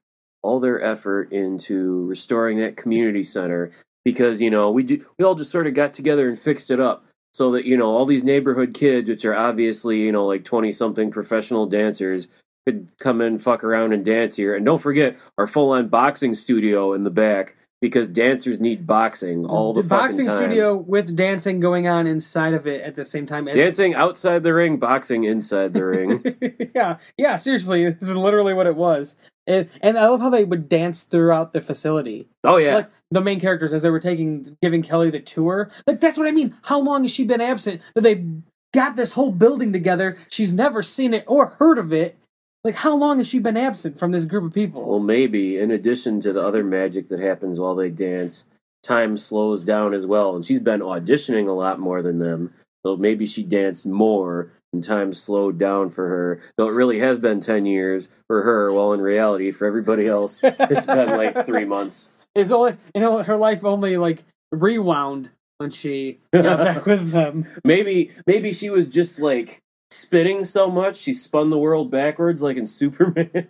[0.42, 3.70] all their effort into restoring that community center
[4.04, 6.78] because you know we do we all just sort of got together and fixed it
[6.78, 10.44] up so that you know all these neighborhood kids which are obviously you know like
[10.44, 12.28] 20 something professional dancers
[12.66, 14.54] could come in fuck around and dance here.
[14.54, 19.44] And don't forget our full on boxing studio in the back because dancers need boxing
[19.44, 20.36] all the, the boxing time.
[20.38, 24.42] studio with dancing going on inside of it at the same time as dancing outside
[24.42, 26.24] the ring boxing inside the ring
[26.74, 27.36] yeah, yeah.
[27.36, 29.30] Seriously, this is literally what it was.
[29.46, 32.26] And, and I love how they would dance throughout the facility.
[32.46, 35.70] oh yeah Like the main characters as they were taking giving Kelly the tour.
[35.86, 36.54] Like that's what I mean.
[36.62, 37.82] How long has she been absent?
[37.94, 38.24] That they
[38.72, 40.16] got this whole building together.
[40.30, 42.16] She's never seen it or heard of it.
[42.64, 44.88] Like how long has she been absent from this group of people?
[44.88, 48.46] Well, maybe in addition to the other magic that happens while they dance,
[48.82, 50.34] time slows down as well.
[50.34, 52.54] And she's been auditioning a lot more than them.
[52.84, 56.40] So maybe she danced more and time slowed down for her.
[56.56, 60.42] Though it really has been 10 years for her, while in reality, for everybody else,
[60.42, 62.14] it's been like three months.
[62.34, 67.46] Is only you know her life only like rewound when she got back with them.
[67.64, 69.62] Maybe, maybe she was just like
[69.94, 73.48] spinning so much she spun the world backwards like in Superman.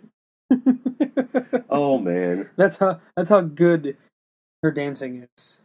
[1.69, 2.49] oh man.
[2.55, 3.97] That's how that's how good
[4.63, 5.61] her dancing is.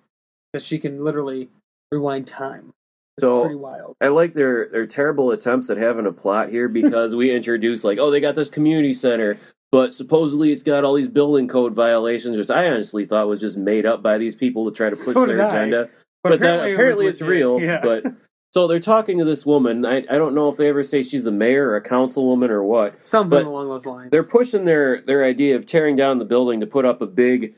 [0.52, 1.48] Because she can literally
[1.92, 2.72] rewind time.
[3.16, 3.94] It's So- pretty wild.
[4.00, 7.98] I like their their terrible attempts at having a plot here because we introduce like,
[7.98, 9.38] oh, they got this community center,
[9.70, 13.58] but supposedly it's got all these building code violations, which I honestly thought was just
[13.58, 15.90] made up by these people to try to push So their agenda.
[16.22, 17.30] But, then apparently was it's legit.
[17.36, 17.60] real.
[17.60, 17.80] Yeah.
[17.82, 18.04] But
[18.52, 19.84] so they're talking to this woman.
[19.86, 22.62] I I don't know if they ever say she's the mayor or a councilwoman or
[22.62, 23.02] what.
[23.04, 24.10] Something along those lines.
[24.10, 27.54] They're pushing their their idea of tearing down the building to put up a big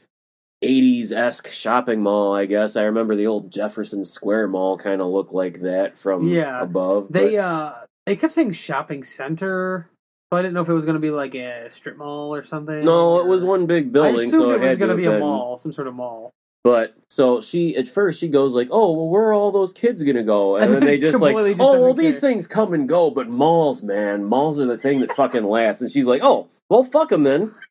[0.62, 2.76] 80s esque shopping mall, I guess.
[2.76, 6.61] I remember the old Jefferson Square Mall kind of looked like that from Yeah.
[6.62, 7.09] above.
[7.11, 7.74] They but- uh
[8.07, 9.88] they kept saying shopping center,
[10.33, 12.42] so I didn't know if it was going to be like a strip mall or
[12.42, 12.85] something.
[12.85, 15.05] no, it was one big I building, assumed so it it, was going to be
[15.05, 16.33] have a mall, some sort of mall.
[16.64, 20.03] But so she at first she goes like, "Oh, well, where are all those kids
[20.03, 23.11] gonna go?" And then they just like, just "Oh, well, these things come and go,
[23.11, 26.85] but malls, man, malls are the thing that fucking lasts." And she's like, "Oh, well,
[26.85, 27.55] fuck them then."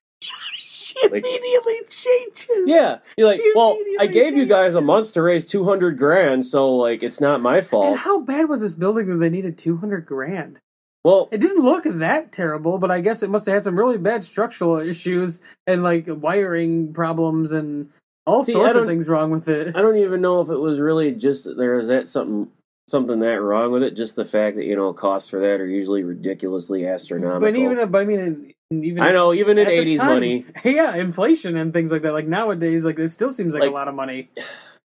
[0.74, 2.50] She Like- immediately changes.
[2.66, 5.98] Yeah, you're like, She "Well, I gave you guys a month to raise two hundred
[5.98, 9.16] grand, so like, it's not my fault." And fault." how bad was this building that
[9.18, 10.60] they needed two hundred grand?
[11.06, 13.98] Well, It didn't look that terrible, but I guess it must have had some really
[13.98, 17.90] bad structural issues and like wiring problems and
[18.32, 19.76] all See, I sorts of don't- things wrong with it.
[19.76, 22.50] I don't even know if it was really just there was that something
[22.88, 23.96] something that wrong with it.
[23.96, 27.42] Just the fact that you know costs for that are usually ridiculously astronomical.
[27.42, 30.46] But even, but I mean, even I know, even in eighties money.
[30.64, 32.14] Yeah, inflation and things like that.
[32.14, 34.30] Like nowadays, like it still seems like, Like- a lot of money.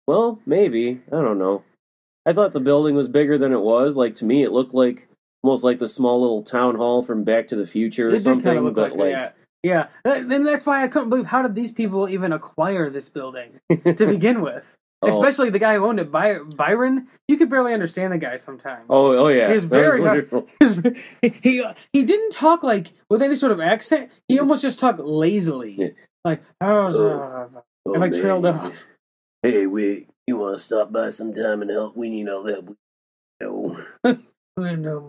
[0.09, 1.01] Well, maybe.
[1.13, 1.63] I don't know.
[2.27, 3.97] I thought the building was bigger than it was.
[3.97, 5.07] Like to me, it looked like
[5.45, 8.43] almost like the small little town hall from Back to the Future or It something.
[8.45, 9.89] kind of but like, that, yeah.
[10.05, 13.61] That- And that's why I couldn't believe how did these people even acquire this building
[13.71, 14.77] to begin with.
[15.05, 15.09] Oh.
[15.09, 17.09] Especially the guy who owned it, By- Byron.
[17.27, 18.87] You could barely understand the guy sometimes.
[18.89, 20.49] oh, oh yeah, He was that was very hard- wonderful.
[21.43, 24.13] he he didn't talk like with any sort of accent.
[24.29, 25.89] He almost just talked lazily, Yeah.
[26.25, 27.49] like how's uh,
[27.85, 28.21] Oh, and like man.
[28.21, 28.87] trailed off.
[29.43, 31.97] Hey, we you want to stop by sometime and help?
[31.97, 32.77] We need all help.
[33.41, 35.03] we know.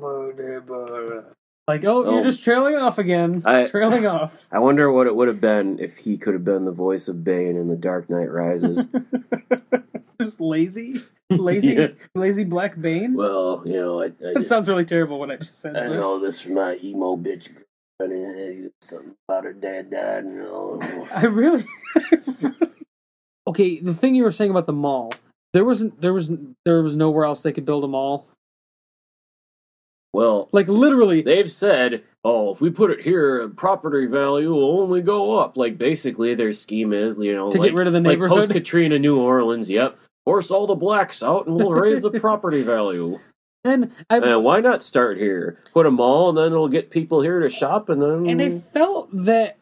[1.67, 2.23] Like oh, you're Oh.
[2.23, 4.47] just trailing off again, I- trailing off.
[4.52, 7.23] I wonder what it would have been if he could have been the voice of
[7.23, 8.88] Bane in The Dark Knight Rises.
[10.21, 10.95] just lazy,
[11.30, 11.88] lazy, Yeah.
[12.15, 13.13] lazy Black Bane.
[13.13, 15.95] well, you know, I, I, That sounds really terrible when I just said I that.
[15.99, 17.49] know this from my emo bitch.
[18.82, 20.26] Something about her dad died.
[20.26, 20.80] And all.
[21.15, 21.63] I really.
[23.47, 25.13] okay, the thing you were saying about the mall,
[25.54, 26.32] there wasn't, there was,
[26.65, 28.28] there was nowhere else they could build a mall.
[30.13, 35.02] Well, Like literally, they've said, oh, if we put it here, property value will only
[35.02, 35.58] go up.
[35.58, 38.38] Like basically, their scheme is, you know, To get rid of the like neighborhood?
[38.41, 39.69] post Katrina, New Orleans.
[39.71, 43.19] Yep, force all the blacks out, and we'll raise the property value.
[43.65, 45.58] And why not start here?
[45.73, 48.60] Put a mall, and then it'll get people here to shop, and then and I
[48.60, 49.58] felt that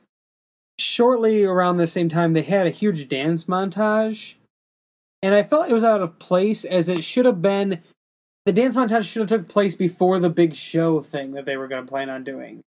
[0.79, 4.35] shortly around the same time they had a huge dance montage,
[5.21, 7.83] and I felt it was out of place as it should have been.
[8.45, 11.67] The dance montage should have took place before the big show thing that they were
[11.67, 12.61] going to plan on doing.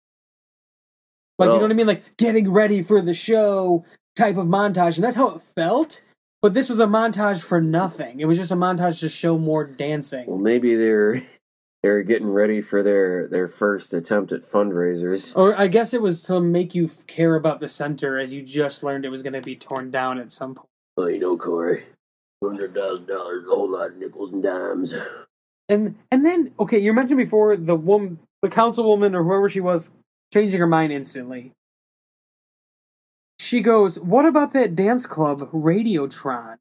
[1.38, 3.84] Like you know what I mean, like getting ready for the show
[4.14, 6.02] type of montage, and that's how it felt.
[6.40, 8.20] But this was a montage for nothing.
[8.20, 10.26] It was just a montage to show more dancing.
[10.26, 11.22] well, maybe they're
[11.82, 15.36] they're getting ready for their their first attempt at fundraisers.
[15.36, 18.84] Or I guess it was to make you care about the center as you just
[18.84, 20.68] learned it was going to be torn down at some point.
[20.96, 21.82] Well, you know, Corey,
[22.40, 24.94] hundred thousand dollars, a whole lot of nickels and dimes.
[25.68, 29.90] And and then okay, you mentioned before the woman, the councilwoman or whoever she was,
[30.32, 31.52] changing her mind instantly.
[33.38, 36.56] She goes, "What about that dance club, Radiotron?"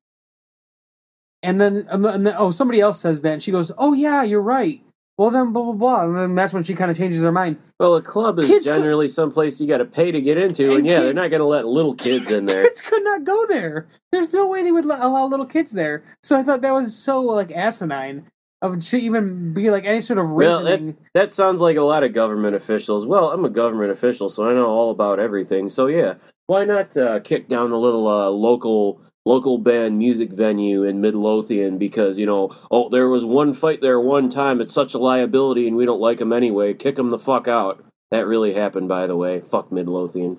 [1.42, 4.42] And then, and then, oh, somebody else says that, and she goes, "Oh yeah, you're
[4.42, 4.82] right."
[5.18, 7.58] Well then, blah blah blah, and then that's when she kind of changes her mind.
[7.80, 10.70] Well, a club is Kids could- generally someplace you got to pay to get into,
[10.70, 12.64] and, And yeah, kid- they're not going to let little kids in there.
[12.64, 13.88] Kids could not go there.
[14.12, 16.04] There's no way they would allow little kids there.
[16.24, 18.26] So I thought that was so like asinine
[18.64, 22.04] of to even be like any sort of Well, that, that sounds like a lot
[22.04, 23.06] of government officials.
[23.06, 25.68] Well, I'm a government official, so I know all about everything.
[25.68, 26.16] So yeah,
[26.48, 31.78] why not uh, kick down the little uh, local local band music venue in Midlothian
[31.78, 34.62] because you know, oh, there was one fight there one time.
[34.62, 36.74] It's such a liability, and we don't like them anyway.
[36.74, 37.84] Kick them the fuck out.
[38.12, 39.42] That really happened, by the way.
[39.42, 40.38] Fuck Midlothian.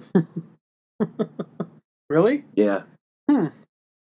[2.09, 2.45] really?
[2.55, 2.85] yeah.
[3.31, 3.49] Hmm.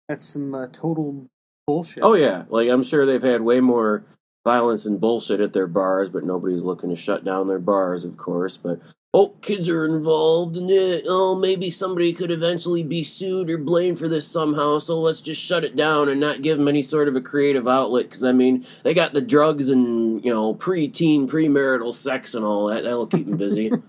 [0.07, 1.27] That's some uh, total
[1.71, 2.03] bullshit.
[2.03, 2.43] Oh yeah.
[2.49, 4.03] Like I'm sure they've had way more
[4.43, 8.17] violence and bullshit at their bars, but nobody's looking to shut down their bars, of
[8.17, 8.57] course.
[8.57, 8.81] But
[9.13, 11.05] oh, kids are involved in it.
[11.07, 14.79] Oh, maybe somebody could eventually be sued or blamed for this somehow.
[14.79, 17.67] So let's just shut it down and not give them any sort of a creative
[17.67, 18.05] outlet.
[18.05, 22.67] Because I mean, they got the drugs and you know pre-teen, premarital sex and all
[22.67, 22.83] that.
[22.83, 23.71] That'll keep them busy.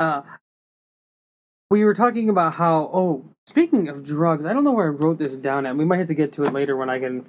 [0.00, 0.22] Uh,
[1.72, 2.88] we were talking about how.
[2.92, 5.76] Oh, speaking of drugs, I don't know where I wrote this down at.
[5.76, 7.24] We might have to get to it later when I can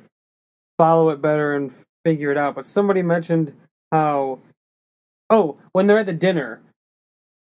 [0.78, 2.56] follow it better and figure it out.
[2.56, 3.54] But somebody mentioned
[3.92, 4.40] how.
[5.32, 6.60] Oh, when they're at the dinner,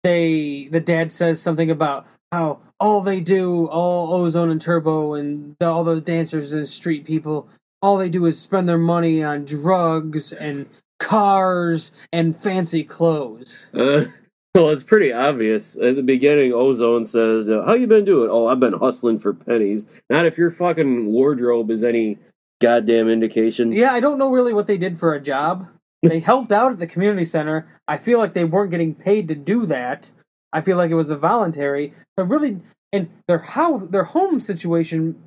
[0.03, 5.57] they the dad says something about how all they do, all Ozone and Turbo and
[5.63, 7.49] all those dancers and street people,
[7.81, 13.71] all they do is spend their money on drugs and cars and fancy clothes.
[13.73, 14.07] Uh,
[14.57, 15.77] well, it's pretty obvious.
[15.77, 19.35] At the beginning, Ozone says, uh, "How you been doing?" Oh, I've been hustling for
[19.35, 20.01] pennies.
[20.09, 22.19] Not if your fucking wardrobe is any
[22.63, 23.73] goddamn indication.
[23.73, 25.69] Yeah, I don't know really what they did for a job.
[26.03, 27.69] They helped out at the community center.
[27.87, 30.11] I feel like they weren't getting paid to do that.
[30.55, 32.61] I feel like it was a voluntary, but really,
[32.95, 35.23] and their how their home situation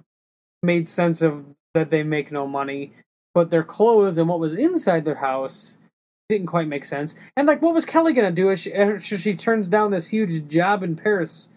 [0.63, 2.94] made sense of that they make no money,
[3.36, 5.78] but their clothes and what was inside their house
[6.30, 7.15] didn't quite make sense.
[7.36, 10.84] And like, what was Kelly gonna do she, if she turns down this huge job
[10.84, 11.50] in Paris?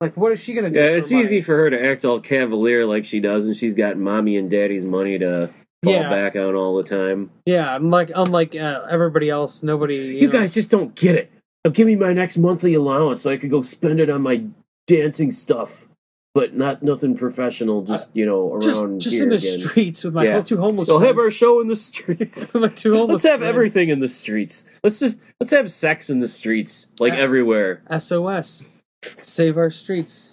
[0.00, 0.78] Like, what is she gonna do?
[0.78, 1.24] Yeah, it's money?
[1.24, 4.50] easy for her to act all cavalier like she does, and she's got mommy and
[4.50, 5.50] daddy's money to
[5.84, 6.08] fall Yeah.
[6.08, 7.30] back on all the time.
[7.46, 9.96] Yeah, unlike unlike uh, everybody else, nobody.
[9.96, 11.30] You, You know- guys just don't get it.
[11.64, 14.44] Now give me my next monthly allowance so I could go spend it on my
[14.86, 15.88] dancing stuff,
[16.34, 17.82] but not nothing professional.
[17.82, 19.58] Just you know around just just in the again.
[19.60, 20.40] streets with my Yeah.
[20.40, 20.88] two homeless.
[20.88, 22.54] We'll have our show in the streets.
[22.54, 23.24] my two homeless.
[23.24, 23.48] Let's have friends.
[23.54, 24.70] everything in the streets.
[24.82, 27.20] Let's just Let's have sex in the streets, like Yeah.
[27.20, 27.82] everywhere.
[27.90, 28.70] SOS.
[29.18, 30.30] Save our streets.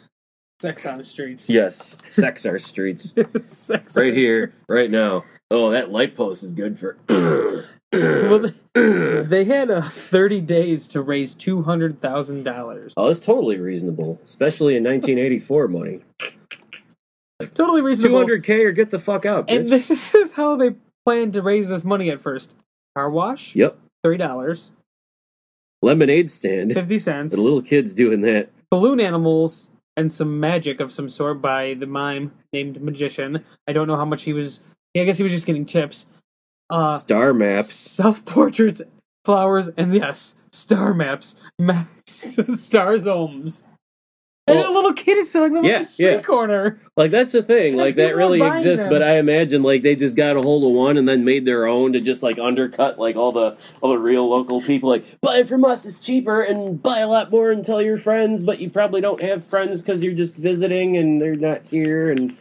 [0.62, 1.50] Sex on the streets.
[1.50, 4.66] Yes, sex our streets Sex right here, streets.
[4.70, 5.24] right now.
[5.50, 6.98] Oh, that light post is good for.
[7.94, 12.94] Well, they, had uh, 30 days to raise $200,000.
[12.96, 16.00] Oh, that's totally reasonable, especially in 1984 money.
[17.54, 18.22] totally reasonable.
[18.26, 19.46] 200k or get the fuck out.
[19.50, 20.76] And this is how they
[21.06, 22.56] planned to raise this money at first.
[22.96, 24.72] Car wash, Yep, $3,
[25.82, 26.74] lemonade stand.
[26.74, 27.36] 50 cents.
[27.36, 28.50] The little kids doing that.
[28.70, 33.44] balloon animals and some magic of some sort by the mime named Magician.
[33.68, 34.62] I don't know how much he was.
[34.96, 36.08] I guess he was just getting tips.
[36.72, 37.74] Uh, Star maps.
[37.74, 38.82] self portraits,
[39.26, 43.68] flowers, and yes, star maps, maps, stars, homes.
[44.48, 46.22] And a little kid is selling them on yeah, the street yeah.
[46.22, 46.82] corner.
[46.98, 47.78] Like that's the thing.
[47.78, 48.92] Like that really exists, them.
[48.92, 51.68] but I imagine like they just got a hold of one and then made their
[51.68, 54.90] own to just like undercut like all the all the real local people.
[54.90, 57.98] Like buy it from us, it's cheaper, and buy a lot more and tell your
[58.00, 58.42] friends.
[58.42, 62.12] But you probably don't have friends because you're just visiting and they're not here.
[62.12, 62.36] And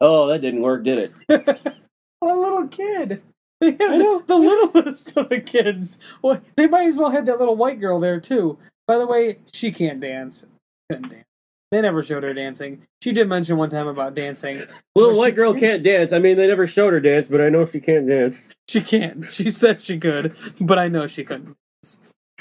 [0.00, 1.12] oh, that didn't work, did it?
[2.22, 3.22] A little kid.
[3.60, 5.98] They had the, the littlest of the kids.
[6.22, 8.58] Well, they might as well have that little white girl there too.
[8.86, 10.46] By the way, she can't dance.
[10.90, 11.24] Couldn't dance.
[11.70, 12.82] They never showed her dancing.
[13.02, 14.62] She did mention one time about dancing.
[14.94, 16.12] Little white she girl can't- can't dance.
[16.12, 18.48] I mean, they never showed her dance, but I know she can't dance.
[18.68, 19.24] She can't.
[19.24, 21.56] She said she could, but I know she couldn't.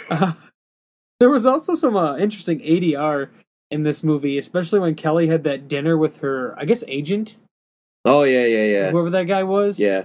[0.09, 0.33] Uh,
[1.19, 3.29] there was also some uh, interesting ADR
[3.71, 7.37] in this movie, especially when Kelly had that dinner with her, I guess, agent,
[8.05, 9.79] Oh yeah, yeah, yeah, whoever that guy was.
[9.79, 10.03] yeah.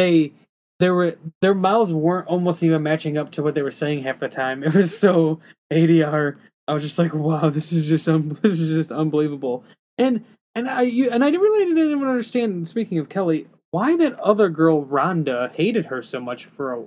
[0.00, 0.32] They,
[0.78, 4.20] they were their mouths weren't almost even matching up to what they were saying half
[4.20, 4.62] the time.
[4.64, 5.40] It was so
[5.72, 6.36] ADR.
[6.66, 9.64] I was just like, wow, this is just un- this is just unbelievable.
[9.98, 12.66] And and I you, and I really didn't even understand.
[12.66, 16.84] Speaking of Kelly, why that other girl Rhonda hated her so much for a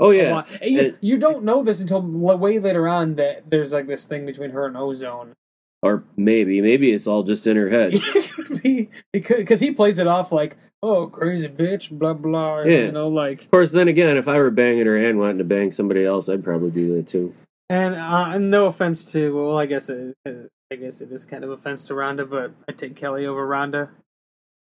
[0.00, 0.44] Oh yeah.
[0.62, 4.50] you, you don't know this until way later on that there's like this thing between
[4.50, 5.34] her and Ozone.
[5.82, 7.92] or maybe, maybe it's all just in her head.
[9.12, 12.62] because he plays it off like, oh, crazy bitch, blah blah.
[12.62, 12.86] Yeah.
[12.86, 15.44] You know, like, Of course, then again, if I were banging her and wanting to
[15.44, 17.34] bang somebody else, I'd probably do that too.
[17.68, 21.50] and uh, no offense to, well, I guess it, I guess it is kind of
[21.50, 23.90] offense to Rhonda, but I take Kelly over Rhonda.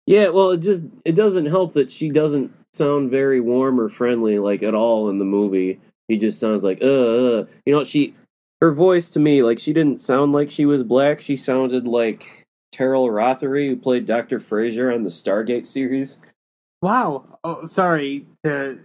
[0.05, 4.39] Yeah, well, it just it doesn't help that she doesn't sound very warm or friendly
[4.39, 5.79] like at all in the movie.
[6.07, 7.45] He just sounds like uh, uh.
[7.65, 8.15] you know she
[8.59, 11.21] her voice to me like she didn't sound like she was black.
[11.21, 12.47] She sounded like
[12.79, 16.21] Teryl Rothery who played Doctor Fraiser on the Stargate series.
[16.81, 17.39] Wow.
[17.43, 18.79] Oh, sorry to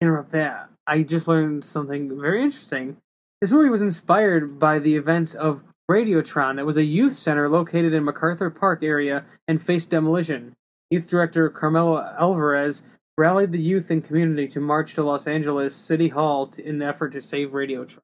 [0.00, 0.68] interrupt that.
[0.86, 2.98] I just learned something very interesting.
[3.40, 7.94] This movie was inspired by the events of Radiotron that was a youth center located
[7.94, 10.54] in MacArthur Park area and faced demolition.
[10.90, 16.08] Youth director Carmelo Alvarez rallied the youth and community to march to Los Angeles City
[16.08, 18.00] Hall to, in the effort to save Radiotron.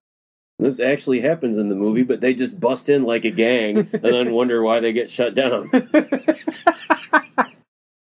[0.58, 4.02] This actually happens in the movie, but they just bust in like a gang and
[4.02, 5.70] then wonder why they get shut down.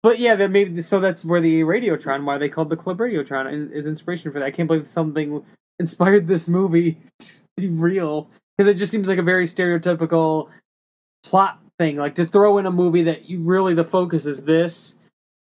[0.03, 3.53] But yeah, that maybe so that's where the Radiotron, why they called the club Radiotron,
[3.53, 4.47] is, is inspiration for that.
[4.47, 5.45] I can't believe something
[5.79, 10.49] inspired this movie to be real because it just seems like a very stereotypical
[11.25, 11.97] plot thing.
[11.97, 14.99] Like to throw in a movie that you really the focus is this,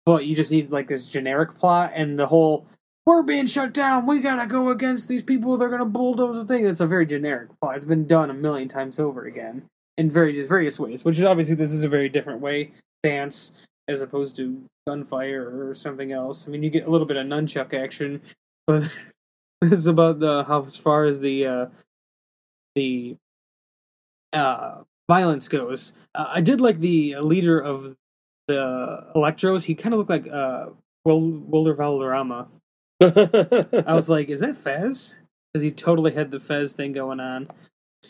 [0.06, 2.66] but you just need like this generic plot and the whole
[3.06, 4.06] we're being shut down.
[4.06, 5.58] We gotta go against these people.
[5.58, 6.66] They're gonna bulldoze the thing.
[6.66, 7.76] It's a very generic plot.
[7.76, 9.64] It's been done a million times over again
[9.98, 11.04] in very various ways.
[11.04, 12.72] Which is obviously this is a very different way
[13.04, 13.54] dance
[13.88, 16.48] as opposed to gunfire or something else.
[16.48, 18.22] I mean, you get a little bit of nunchuck action,
[18.68, 18.90] but
[19.62, 21.66] it's about the how as far as the uh,
[22.76, 23.16] the
[24.34, 25.94] uh, violence goes.
[26.16, 27.96] Uh, I did like the leader of
[28.48, 29.66] the Electros.
[29.66, 30.68] He kind of looked like uh,
[31.06, 32.48] Wil- Wilmer Valderrama.
[33.02, 35.20] I was like, is that Fez?
[35.54, 37.48] Because he totally had the Fez thing going on.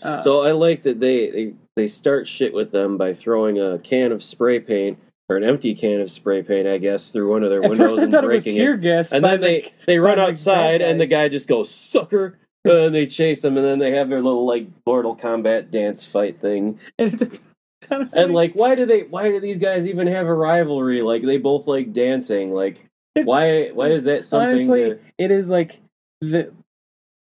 [0.01, 3.79] Uh, So I like that they, they they start shit with them by throwing a
[3.79, 4.99] can of spray paint
[5.29, 8.13] or an empty can of spray paint, I guess, through one of their windows and
[8.13, 8.81] it breaking it.
[8.81, 11.69] gas, And then the- they they run by the outside and the guy just goes
[11.73, 12.37] sucker.
[12.63, 16.39] and they chase him, and then they have their little like Mortal Kombat dance fight
[16.39, 16.79] thing.
[16.99, 17.39] and it's, it's
[17.91, 19.01] honestly, And like, why do they?
[19.03, 21.01] Why do these guys even have a rivalry?
[21.01, 22.53] Like, they both like dancing.
[22.53, 23.69] Like, why?
[23.69, 24.49] Why is that something?
[24.49, 25.79] honestly, to- it is like
[26.21, 26.53] the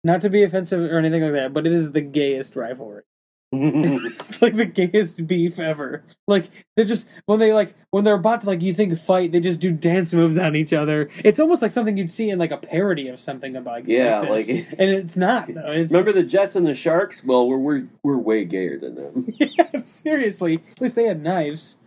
[0.04, 3.04] not to be offensive or anything like that, but it is the gayest rivalry.
[3.54, 6.04] it's like the gayest beef ever.
[6.26, 6.46] Like
[6.76, 9.60] they're just when they like when they're about to like you think fight, they just
[9.60, 11.10] do dance moves on each other.
[11.24, 14.48] It's almost like something you'd see in like a parody of something about Yeah, like,
[14.48, 15.66] like- and it's not though.
[15.68, 17.26] It's, Remember the Jets and the Sharks?
[17.26, 19.28] Well, we're we're we're way gayer than them.
[19.34, 20.56] yeah, seriously.
[20.72, 21.80] At least they had knives,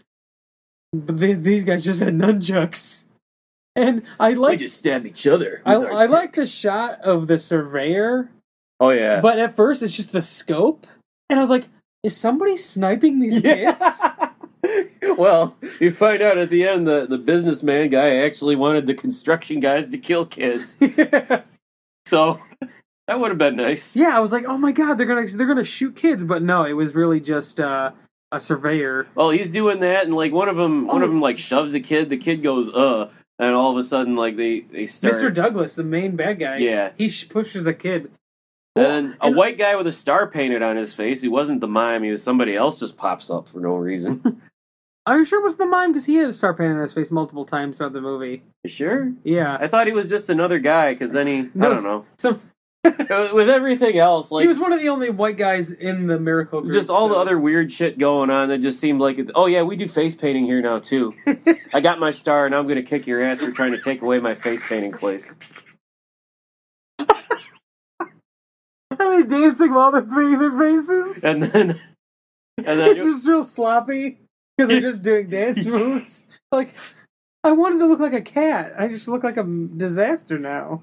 [0.93, 3.07] but they, these guys just had nunchucks.
[3.77, 5.61] And I like we just stab each other.
[5.66, 8.31] I, I like the shot of the surveyor,
[8.79, 9.20] Oh yeah.
[9.20, 10.87] but at first it's just the scope,
[11.29, 11.68] and I was like,
[12.05, 14.03] "Is somebody sniping these kids?"
[15.18, 19.59] well, you find out at the end the the businessman guy actually wanted the construction
[19.61, 20.79] guys to kill kids.
[22.07, 22.39] So
[23.09, 23.97] that would have been nice.
[23.97, 26.64] yeah, I was like, "Oh my god, they're gonna they're gonna shoot kids," but no,
[26.64, 27.93] it was really just uh,
[28.31, 29.07] a surveyor.
[29.14, 31.12] Well, he's doing that, and like one of them, one of Oh.
[31.12, 32.11] them like shoves a kid.
[32.11, 33.09] The kid goes, "Uh,"
[33.39, 35.14] and all of a sudden, like they they start.
[35.14, 35.32] Mr.
[35.35, 36.91] Douglas, the main bad guy, Yeah.
[36.97, 38.11] he sh- pushes a kid.
[38.76, 41.22] And then a And- white guy with a star painted on his face.
[41.22, 42.03] He wasn't the mime.
[42.03, 42.80] He was somebody else.
[42.80, 44.20] Just pops up for no reason.
[45.07, 45.93] Are you sure it was the mime?
[45.93, 48.43] Because he had a star painted on his face multiple times throughout the movie.
[48.64, 49.12] You sure?
[49.22, 50.95] Yeah, I thought he was just another guy.
[50.95, 52.07] Because then he, No, I don't know.
[52.16, 52.39] so
[53.32, 56.61] With everything else, like he was one of the only white guys in the miracle
[56.61, 56.72] group.
[56.72, 59.74] just all the other weird shit going on that just seemed like, oh yeah, we
[59.74, 61.14] do face painting here now too.
[61.72, 64.18] I got my star, and I'm gonna kick your ass for trying to take away
[64.18, 65.76] my face painting place.
[67.01, 67.07] Are
[69.22, 71.24] they dancing while they're painting their faces?
[71.24, 71.80] And then,
[72.59, 74.18] and then it's just real sloppy
[74.57, 76.26] because they're just doing dance moves.
[76.53, 76.74] Like,
[77.43, 78.74] I wanted to look like a cat.
[78.78, 80.82] I just look like a disaster now.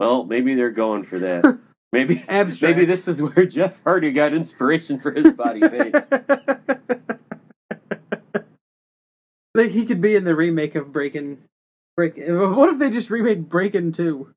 [0.00, 1.58] Well, maybe they're going for that.
[1.94, 2.76] Maybe Abstract.
[2.76, 5.94] maybe this is where Jeff Hardy got inspiration for his body paint.
[9.54, 11.42] like he could be in the remake of Breakin'
[11.96, 12.16] Break.
[12.16, 14.34] What if they just remade Breakin' Two?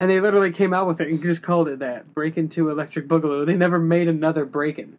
[0.00, 3.08] And they literally came out with it and just called it that Breakin' Two Electric
[3.08, 3.44] Boogaloo.
[3.44, 4.98] They never made another Breakin'.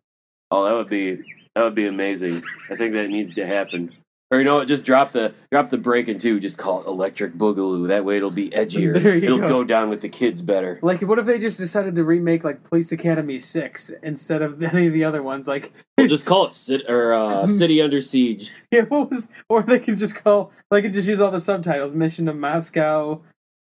[0.51, 1.15] Oh, that would be
[1.55, 2.43] that would be amazing.
[2.69, 3.89] I think that needs to happen.
[4.31, 4.63] Or you know?
[4.63, 6.39] Just drop the drop the Breakin' Two.
[6.39, 7.87] Just call it Electric Boogaloo.
[7.87, 8.95] That way it'll be edgier.
[9.23, 9.47] It'll go.
[9.47, 9.63] go.
[9.63, 10.77] down with the kids better.
[10.83, 14.85] Like, what if they just decided to remake like Police Academy Six instead of any
[14.87, 15.47] of the other ones?
[15.47, 18.53] Like, We'll just call it Cit- or uh, City Under Siege.
[18.71, 19.31] yeah, what was?
[19.49, 20.51] Or they could just call.
[20.69, 21.95] They could just use all the subtitles.
[21.95, 23.21] Mission to Moscow.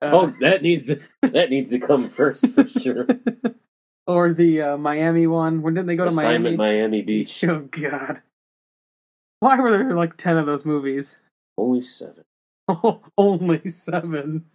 [0.01, 3.05] Uh, Oh, that needs to, that needs to come first for sure.
[4.07, 5.61] or the uh, Miami one.
[5.61, 6.79] When didn't they go to Assignment Miami?
[6.79, 7.43] Miami Beach.
[7.45, 8.19] Oh God!
[9.41, 11.21] Why were there like ten of those movies?
[11.57, 12.23] Only seven.
[12.67, 14.45] Oh, only seven.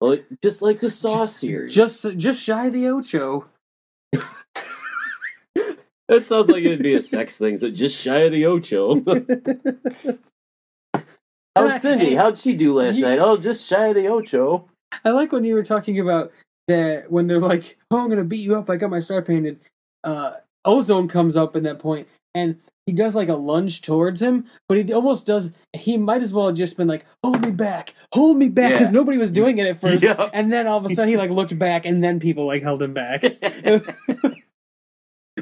[0.00, 1.74] Well, just like the Saw series.
[1.74, 3.46] Just just shy of the Ocho.
[6.08, 7.56] that sounds like it'd be a sex thing.
[7.56, 9.00] So just shy of the Ocho.
[11.56, 12.14] How's Cindy?
[12.14, 13.18] How'd she do last You- night?
[13.18, 14.68] Oh, just shy of the Ocho.
[15.04, 16.32] I like when you were talking about
[16.68, 18.70] that when they're like, "Oh, I'm gonna beat you up.
[18.70, 19.60] I got my star painted."
[20.02, 20.32] Uh,
[20.64, 24.78] Ozone comes up in that point, and he does like a lunge towards him, but
[24.78, 25.54] he almost does.
[25.76, 28.88] He might as well have just been like, "Hold me back, hold me back," because
[28.88, 28.98] Yeah.
[28.98, 30.28] nobody was doing it at first, Yeah.
[30.32, 32.82] and then all of a sudden he like looked back, and then people like held
[32.82, 33.22] him back.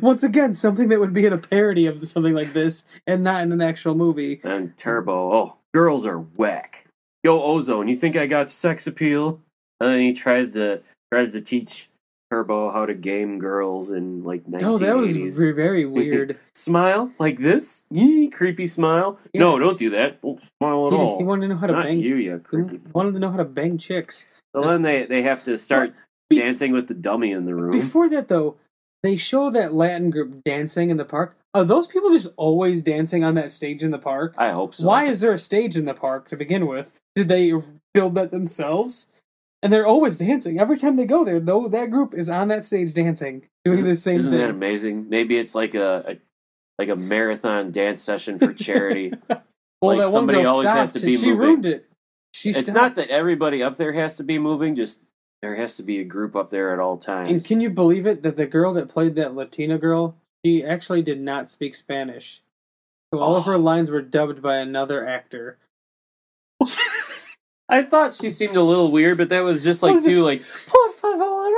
[0.00, 3.42] Once again, something that would be in a parody of something like this, and not
[3.42, 4.40] in an actual movie.
[4.44, 6.86] And Turbo, oh, girls are whack.
[7.24, 9.40] Yo, Ozone, you think I got sex appeal?
[9.80, 10.82] And then he tries to
[11.12, 11.88] tries to teach
[12.30, 14.62] Turbo how to game girls in like 1980s.
[14.64, 16.38] Oh, that was very, very weird.
[16.54, 19.18] Smile like this, Yee, creepy smile.
[19.32, 19.40] Yeah.
[19.40, 20.20] No, don't do that.
[20.20, 21.18] Don't smile at he, all.
[21.18, 22.00] he wanted to know how to Not bang.
[22.00, 22.80] you, you creepy.
[22.92, 24.32] wanted to know how to bang chicks.
[24.54, 25.94] So then they they have to start
[26.28, 27.70] Be- dancing with the dummy in the room.
[27.70, 28.56] Before that, though,
[29.02, 31.36] they show that Latin group dancing in the park.
[31.54, 34.34] Are those people just always dancing on that stage in the park?
[34.36, 34.86] I hope so.
[34.86, 36.94] Why is there a stage in the park to begin with?
[37.16, 37.52] Did they
[37.94, 39.12] build that themselves?
[39.62, 40.60] And they're always dancing.
[40.60, 43.96] Every time they go there, though, that group is on that stage dancing, doing the
[43.96, 45.08] same Isn't that amazing?
[45.08, 46.16] Maybe it's like a, a
[46.78, 49.12] like a marathon dance session for charity.
[49.28, 49.40] well,
[49.82, 51.38] like that one somebody girl always has to be she moving.
[51.38, 51.88] ruined it.
[52.32, 52.76] She it's stopped.
[52.76, 55.02] not that everybody up there has to be moving, just
[55.42, 57.30] there has to be a group up there at all times.
[57.30, 61.02] And can you believe it that the girl that played that Latina girl, she actually
[61.02, 62.42] did not speak Spanish.
[63.12, 63.58] So all of her oh.
[63.58, 65.58] lines were dubbed by another actor.
[67.68, 70.92] I thought she seemed a little weird, but that was just like too like por
[70.92, 71.50] favor,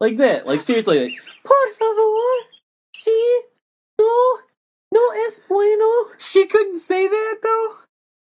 [0.00, 0.46] like that.
[0.46, 2.48] Like seriously, like por favor,
[2.94, 3.40] si
[4.00, 4.38] no
[4.92, 6.14] no es bueno.
[6.18, 7.74] She couldn't say that though.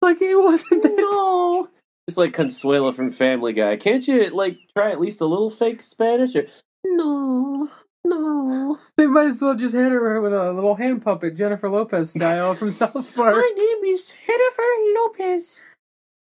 [0.01, 0.95] Like it wasn't that.
[0.97, 1.69] No.
[2.09, 3.75] Just like Consuela from Family Guy.
[3.75, 6.37] Can't you like try at least a little fake Spanish?
[6.37, 6.47] Or
[6.85, 7.67] no,
[8.05, 8.77] no.
[8.95, 12.53] They might as well just hit her with a little hand puppet, Jennifer Lopez style
[12.55, 13.35] from South Park.
[13.35, 14.61] My name is Jennifer
[14.95, 15.61] Lopez.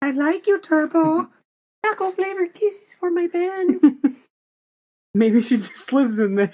[0.01, 1.29] I like you, Turbo.
[1.83, 3.79] Taco flavored kisses for my band.
[5.15, 6.53] Maybe she just lives in there.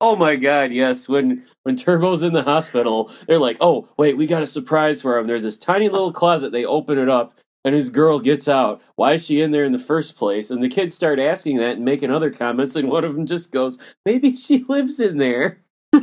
[0.00, 1.08] oh my god, yes.
[1.08, 5.18] When when Turbo's in the hospital, they're like, "Oh, wait, we got a surprise for
[5.18, 6.50] him." There's this tiny little closet.
[6.50, 8.80] They open it up, and his girl gets out.
[8.96, 10.50] Why is she in there in the first place?
[10.50, 13.52] And the kids start asking that and making other comments, and one of them just
[13.52, 15.62] goes, "Maybe she lives in there."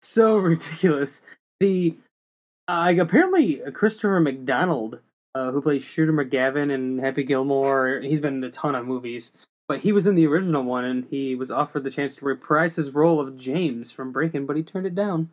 [0.00, 1.22] So ridiculous.
[1.60, 1.96] The
[2.66, 5.00] Uh, apparently, uh, Christopher McDonald,
[5.34, 9.36] uh, who plays Shooter McGavin in Happy Gilmore, he's been in a ton of movies.
[9.66, 12.76] But he was in the original one, and he was offered the chance to reprise
[12.76, 15.30] his role of James from Breakin', but he turned it down.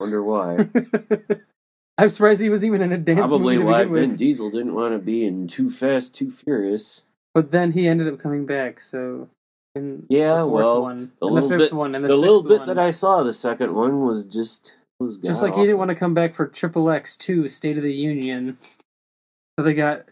[0.00, 0.68] Wonder why.
[1.98, 4.16] I'm surprised he was even in a dance Probably why Vin.
[4.16, 7.04] Diesel didn't want to be in Too Fast, Too Furious.
[7.34, 8.80] But then he ended up coming back.
[8.80, 9.28] So
[9.74, 12.16] in Yeah, the well, one, the and the little fifth bit- one, and the, The,
[12.16, 12.68] little bit one.
[12.68, 16.14] that I saw, the second one was just just like he didn't want to come
[16.14, 18.56] back for Triple X Two State of the Union,
[19.58, 20.06] so they got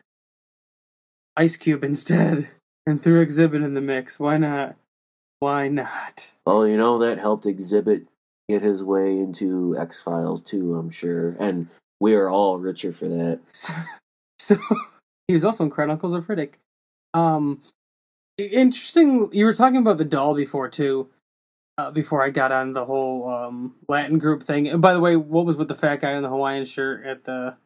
[1.37, 2.49] Ice Cube instead
[2.87, 4.21] and threw Xzibit in the mix.
[4.21, 4.77] Why not?
[5.41, 6.33] Why not?
[6.47, 8.07] Well, you know that helped Xzibit
[8.49, 10.77] get his way into X Files too.
[10.77, 11.69] I'm sure, and
[12.01, 13.41] we are all richer for that.
[14.39, 14.77] So, so
[15.27, 16.55] he was also in Chronicles of Riddick.
[17.15, 17.61] Um,
[18.39, 19.31] interesting.
[19.33, 21.09] You were talking about the doll before too.
[21.79, 24.67] Uh, before I got on the whole um, Latin group thing.
[24.67, 27.25] And by the way, what was with the fat guy in the Hawaiian shirt at
[27.25, 27.57] the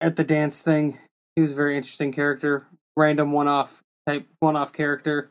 [0.00, 0.98] at the dance thing?
[1.36, 2.66] He was a very interesting character.
[2.96, 5.30] Random one off type one off character.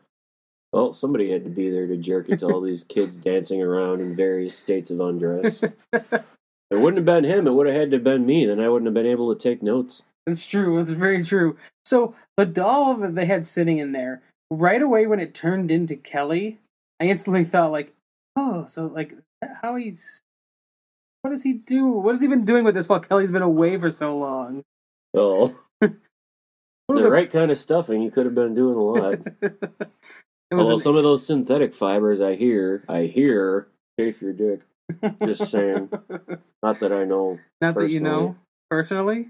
[0.71, 4.01] Well, somebody had to be there to jerk it to all these kids dancing around
[4.01, 5.63] in various states of undress.
[6.73, 7.45] It wouldn't have been him.
[7.45, 8.47] It would have had to have been me.
[8.47, 10.03] Then I wouldn't have been able to take notes.
[10.25, 10.79] It's true.
[10.79, 11.55] It's very true.
[11.85, 14.23] So the doll that they had sitting in there,
[14.53, 16.59] right away when it turned into Kelly,
[16.99, 17.93] I instantly thought like,
[18.35, 19.13] oh, so like
[19.61, 20.21] how he's,
[21.21, 21.87] what does he do?
[21.87, 24.63] What has he been doing with this while Kelly's been away for so long?
[25.15, 25.57] Oh.
[26.87, 29.19] What the the- right kind of stuffing, you could have been doing a lot.
[30.51, 34.61] Although an- some of those synthetic fibers, I hear, I hear, chafe your dick.
[35.23, 35.89] Just saying.
[36.61, 37.39] Not that I know.
[37.61, 38.35] not that you know
[38.69, 39.29] personally.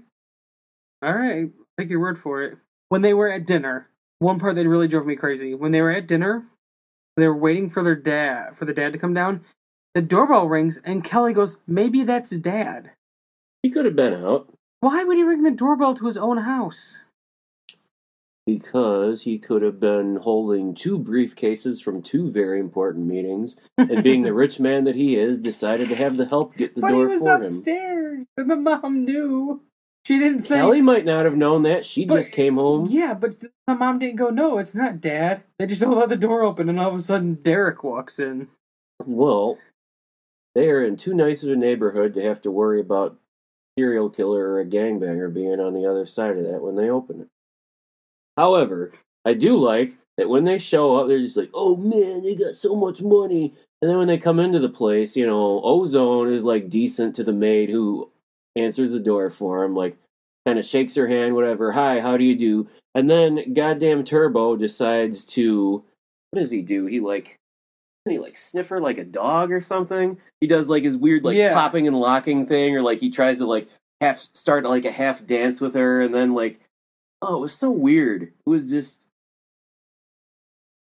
[1.00, 1.48] All right,
[1.78, 2.58] take your word for it.
[2.88, 3.88] When they were at dinner,
[4.24, 5.54] one part that really drove me crazy.
[5.54, 6.46] When they were at dinner,
[7.16, 9.42] they were waiting for their dad for the dad to come down.
[9.94, 12.92] The doorbell rings and Kelly goes, "Maybe that's dad."
[13.62, 17.02] He could have been out Why would he ring the doorbell to his own house?
[18.46, 24.22] because he could have been holding two briefcases from two very important meetings, and being
[24.22, 27.00] the rich man that he is, decided to have the help get the but he
[27.00, 27.42] door was for him.
[27.42, 29.62] upstairs, and the mom knew.
[30.06, 30.58] She didn't say.
[30.58, 31.86] Ellie might not have known that.
[31.86, 32.86] She But- just came home.
[32.90, 34.28] Yeah, but th- the mom didn't go.
[34.28, 35.42] No, it's not dad.
[35.58, 38.48] They just all let the door open, and all of a sudden Derek walks in.
[39.04, 39.58] Well,
[40.54, 43.16] they are in too nice of a neighborhood to have to worry about
[43.78, 47.22] serial killer or a gangbanger being on the other side of that when they open
[47.22, 47.28] it.
[48.36, 48.90] However,
[49.24, 52.54] I do like that when they show up, they're just like, "Oh man, they got
[52.54, 56.44] so much money." And then when they come into the place, you know, Ozone is
[56.44, 58.10] like decent to the maid who
[58.56, 59.96] answers the door for him, like
[60.46, 61.72] kind of shakes her hand, whatever.
[61.72, 62.68] Hi, how do you do?
[62.94, 65.84] And then goddamn Turbo decides to
[66.30, 66.86] what does he do?
[66.86, 67.38] He like
[68.08, 70.18] he like sniffer like a dog or something.
[70.40, 71.54] He does like his weird like Yeah.
[71.54, 73.68] popping and locking thing, or like he tries to like
[74.00, 76.60] half start like a half dance with her, and then like
[77.22, 78.22] oh, it was so weird.
[78.24, 79.03] It was just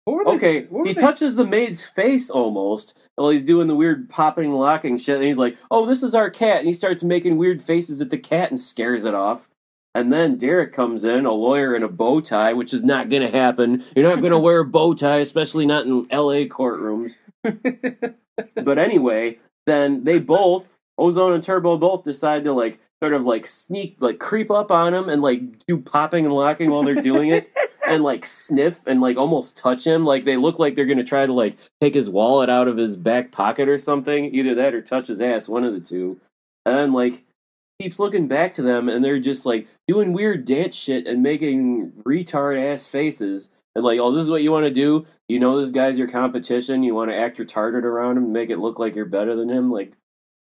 [0.06, 0.68] What were they, okay.
[0.84, 4.96] He they- touches the maid's face almost while he's doing the weird popping and locking
[4.98, 8.00] shit, and he's like, "Oh, this is our cat," and he starts making weird faces
[8.00, 9.48] at the cat and scares it off.
[9.96, 13.22] And then Derek comes in, a lawyer in a bow tie, which is not going
[13.22, 13.82] to happen.
[13.96, 16.48] You're not going to wear a bow tie, especially not in L.A.
[16.48, 17.16] courtrooms.
[17.42, 23.46] but anyway, then they both, Ozone and Turbo, both decide to like sort of like
[23.46, 27.30] sneak, like creep up on him and like do popping and locking while they're doing
[27.30, 27.50] it,
[27.86, 30.04] and like sniff and like almost touch him.
[30.04, 32.96] Like they look like they're gonna try to like take his wallet out of his
[32.96, 34.34] back pocket or something.
[34.34, 36.20] Either that or touch his ass, one of the two.
[36.64, 37.24] And like
[37.80, 41.92] keeps looking back to them, and they're just like doing weird dance shit and making
[42.04, 43.52] retard ass faces.
[43.74, 45.06] And like, oh, this is what you want to do.
[45.28, 46.82] You know, this guy's your competition.
[46.82, 49.70] You want to act retarded around him, make it look like you're better than him.
[49.70, 49.92] Like,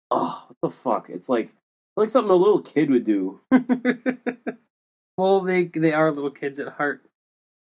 [0.10, 1.10] oh, what the fuck?
[1.10, 3.42] It's like, it's like something a little kid would do.
[5.18, 7.04] well, they they are little kids at heart.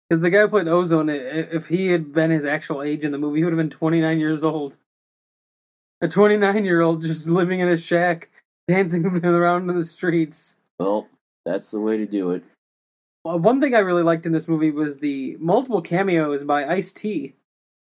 [0.08, 3.18] Because the guy who played Ozone, if he had been his actual age in the
[3.18, 4.76] movie, he would have been 29 years old.
[6.00, 8.28] A 29 year old just living in a shack,
[8.68, 10.60] dancing around in the streets.
[10.78, 11.08] Well,
[11.44, 12.44] that's the way to do it.
[13.26, 16.92] Uh, one thing I really liked in this movie was the multiple cameos by Ice
[16.92, 17.34] T.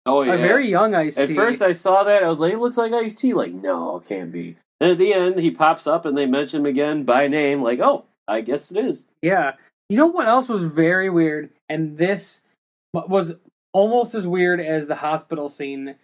[0.07, 0.35] Oh yeah.
[0.35, 1.23] A very young Ice T.
[1.23, 2.23] At first, I saw that.
[2.23, 3.35] I was like, it looks like Ice T.
[3.35, 4.57] Like, no, it can't be.
[4.81, 7.63] And at the end, he pops up and they mention him again by name.
[7.63, 9.07] Like, oh, I guess it is.
[9.23, 9.53] Yeah.
[9.89, 11.51] You know what else was very weird?
[11.69, 12.49] And this
[12.93, 13.39] was
[13.73, 15.97] almost as weird as the hospital scene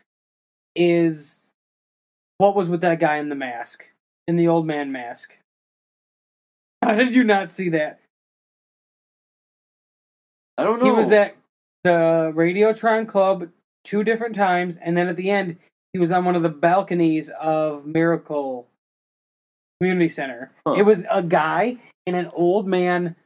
[0.77, 1.45] is
[2.39, 3.91] what was with that guy in the mask,
[4.27, 5.37] in the old man mask.
[6.83, 8.01] How did you not see that?
[10.59, 10.87] I don't know.
[10.87, 11.37] He was at
[11.85, 13.49] the Radiotron Club
[13.85, 15.57] two different times, and then at the end,
[15.93, 18.69] he was on one of the balconies of Miracle
[19.81, 20.53] Community Center.
[20.67, 20.75] Huh.
[20.75, 21.77] It was a guy
[22.07, 23.17] in an old man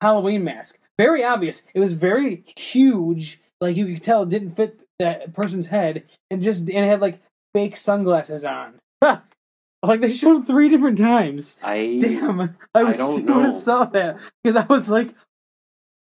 [0.00, 0.80] Halloween mask.
[0.98, 1.66] Very obvious.
[1.74, 3.40] It was very huge.
[3.60, 7.00] Like you could tell it didn't fit that person's head and just and it had
[7.00, 7.20] like
[7.54, 8.74] fake sunglasses on.
[9.02, 11.58] like they showed him three different times.
[11.62, 13.42] I Damn, I, wish don't you would know.
[13.42, 15.14] have saw that because I was like,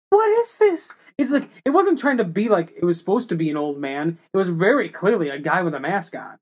[0.10, 3.36] "What is this?" It's like it wasn't trying to be like it was supposed to
[3.36, 4.18] be an old man.
[4.34, 6.38] It was very clearly a guy with a mask on.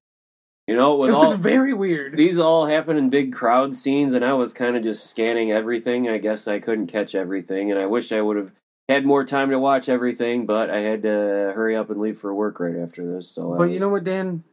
[0.70, 2.16] You know with it all very weird.
[2.16, 6.08] these all happen in big crowd scenes, and I was kind of just scanning everything.
[6.08, 8.52] I guess I couldn't catch everything, and I wish I would have
[8.88, 11.10] had more time to watch everything, but I had to
[11.56, 13.30] hurry up and leave for work right after this.
[13.30, 14.44] So, but you know what, Dan?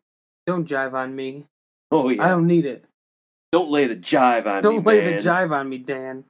[0.46, 1.46] Don't jive on me.
[1.90, 2.84] oh yeah, I don't need it.
[3.52, 5.16] don't lay the jive on me, Don't lay man.
[5.16, 6.24] the jive on me, Dan.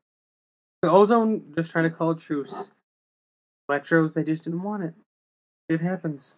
[0.82, 2.72] The ozone just trying to call a truce.
[3.70, 4.94] Electros, they just didn't want it.
[5.68, 6.36] It happens.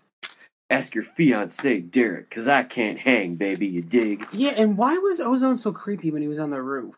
[0.70, 3.66] Ask your fiance, Derek, cause I can't hang, baby.
[3.66, 4.26] You dig?
[4.32, 6.96] Yeah, and why was ozone so creepy when he was on the roof?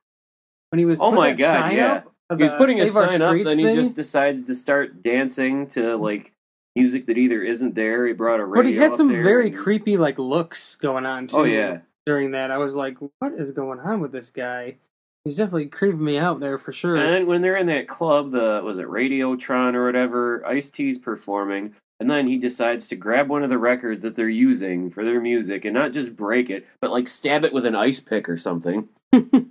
[0.70, 2.02] When he was Oh my God, yeah.
[2.36, 6.32] He was putting a sign up, then he just decides to start dancing to like
[6.76, 8.06] music that either isn't there.
[8.06, 8.62] He brought a radio.
[8.62, 11.36] But he had some very and- creepy like looks going on oh, too.
[11.38, 14.76] Oh yeah, During that, I was like, "What is going on with this guy?"
[15.24, 16.96] He's definitely creeping me out there for sure.
[16.96, 20.98] and then when they're in that club, the was it Radiotron or whatever, Ice T's
[20.98, 25.04] performing, and then he decides to grab one of the records that they're using for
[25.04, 28.26] their music and not just break it, but like stab it with an ice pick
[28.26, 28.88] or something.
[29.12, 29.50] and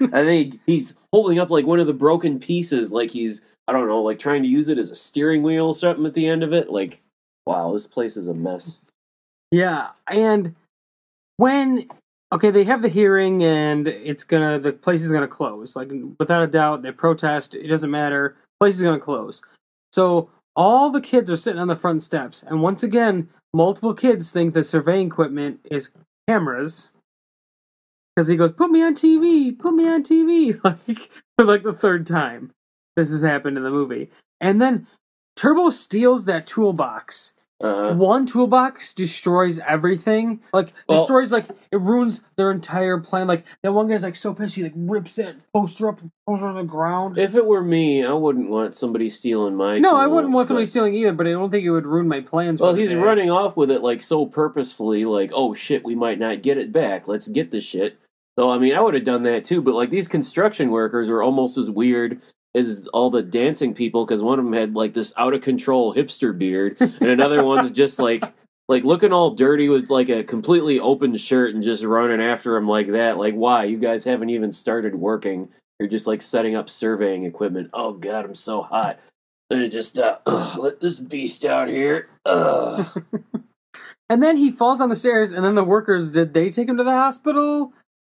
[0.00, 3.86] then he, he's holding up like one of the broken pieces, like he's I don't
[3.86, 6.42] know, like trying to use it as a steering wheel or something at the end
[6.42, 6.70] of it.
[6.70, 7.00] Like,
[7.46, 8.84] wow, this place is a mess.
[9.50, 10.56] Yeah, and
[11.36, 11.88] when
[12.32, 15.76] okay, they have the hearing and it's gonna the place is gonna close.
[15.76, 17.54] Like without a doubt, they protest.
[17.54, 18.36] It doesn't matter.
[18.58, 19.44] Place is gonna close.
[19.92, 24.32] So all the kids are sitting on the front steps, and once again, multiple kids
[24.32, 25.94] think the surveying equipment is
[26.28, 26.90] cameras.
[28.14, 31.72] Because he goes, "Put me on TV, put me on TV," like for like the
[31.72, 32.50] third time.
[32.96, 34.86] This has happened in the movie, and then
[35.36, 40.40] Turbo steals that toolbox Uh, one toolbox destroys everything.
[40.52, 43.26] Like Well- destroys like it ruins their entire plan.
[43.26, 46.42] Like that one guy's like so pissed he like rips that poster up and throws
[46.42, 47.18] on the ground.
[47.18, 49.78] if it were me, I wouldn't want somebody stealing my.
[49.78, 52.20] no, I wouldn't want somebody stealing either, but I don't think it would ruin my
[52.20, 52.60] plans.
[52.60, 52.96] Well, he's day.
[52.96, 56.72] running off with it like so purposefully, like, oh shit, we might not get it
[56.72, 57.06] back.
[57.06, 57.98] Let's get this shit.
[58.38, 61.22] So, I mean, I would have done that too, but like these construction workers are
[61.22, 62.20] almost as weird
[62.54, 65.94] as all the dancing people because one of them had like this out of control
[65.94, 68.24] hipster beard, and another one's just like.
[68.68, 72.66] Like looking all dirty with like a completely open shirt and just running after him
[72.68, 73.18] like that.
[73.18, 73.64] Like, why?
[73.64, 75.48] You guys haven't even started working.
[75.78, 77.70] You're just like setting up surveying equipment.
[77.74, 79.00] Oh god, I'm so hot.
[79.50, 82.08] And it just uh, ugh, let this beast out here.
[82.24, 83.04] Ugh.
[84.12, 86.76] And then he falls on the stairs, and then the workers did they take him
[86.76, 87.72] to the hospital,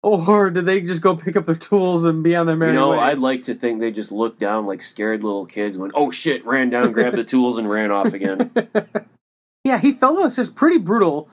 [0.05, 2.79] or did they just go pick up their tools and be on their merry You
[2.79, 2.99] know, way?
[2.99, 6.45] I'd like to think they just looked down like scared little kids, went, "Oh shit!"
[6.45, 8.51] ran down, grabbed the tools, and ran off again.
[9.63, 11.29] yeah, he fell on stairs pretty brutal,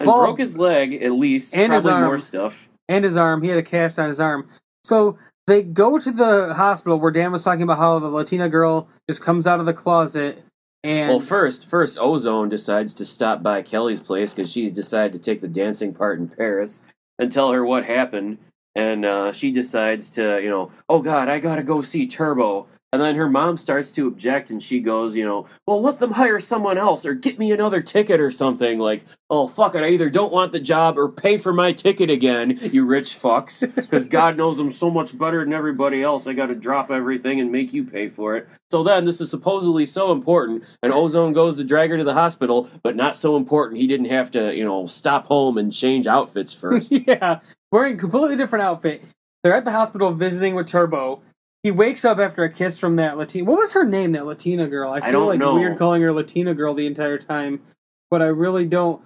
[0.00, 2.10] And Fall- broke his leg at least, And his probably arm.
[2.10, 2.68] more stuff.
[2.88, 3.42] and his arm.
[3.42, 4.48] He had a cast on his arm.
[4.84, 8.88] So they go to the hospital where Dan was talking about how the Latina girl
[9.08, 10.42] just comes out of the closet
[10.84, 15.18] and Well, first, first Ozone decides to stop by Kelly's place because she's decided to
[15.18, 16.82] take the dancing part in Paris
[17.18, 18.38] and tell her what happened.
[18.74, 22.68] And uh, she decides to, you know, oh god, I gotta go see Turbo.
[22.96, 26.12] And then her mom starts to object, and she goes, you know, well, let them
[26.12, 28.78] hire someone else or get me another ticket or something.
[28.78, 32.08] Like, oh fuck it, I either don't want the job or pay for my ticket
[32.08, 33.60] again, you rich fucks.
[33.76, 36.26] Because God knows I'm so much better than everybody else.
[36.26, 38.48] I got to drop everything and make you pay for it.
[38.70, 42.14] So then, this is supposedly so important, and Ozone goes to drag her to the
[42.14, 43.78] hospital, but not so important.
[43.78, 46.92] He didn't have to, you know, stop home and change outfits first.
[47.06, 47.40] yeah,
[47.70, 49.02] wearing a completely different outfit.
[49.42, 51.20] They're at the hospital visiting with Turbo.
[51.66, 53.44] He wakes up after a kiss from that Latina.
[53.44, 54.12] What was her name?
[54.12, 54.92] That Latina girl.
[54.92, 55.56] I feel don't like know.
[55.56, 57.60] weird calling her Latina girl the entire time,
[58.08, 59.02] but I really don't.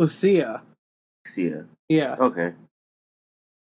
[0.00, 0.62] Lucia.
[1.26, 1.66] Lucia.
[1.90, 2.16] Yeah.
[2.18, 2.54] Okay.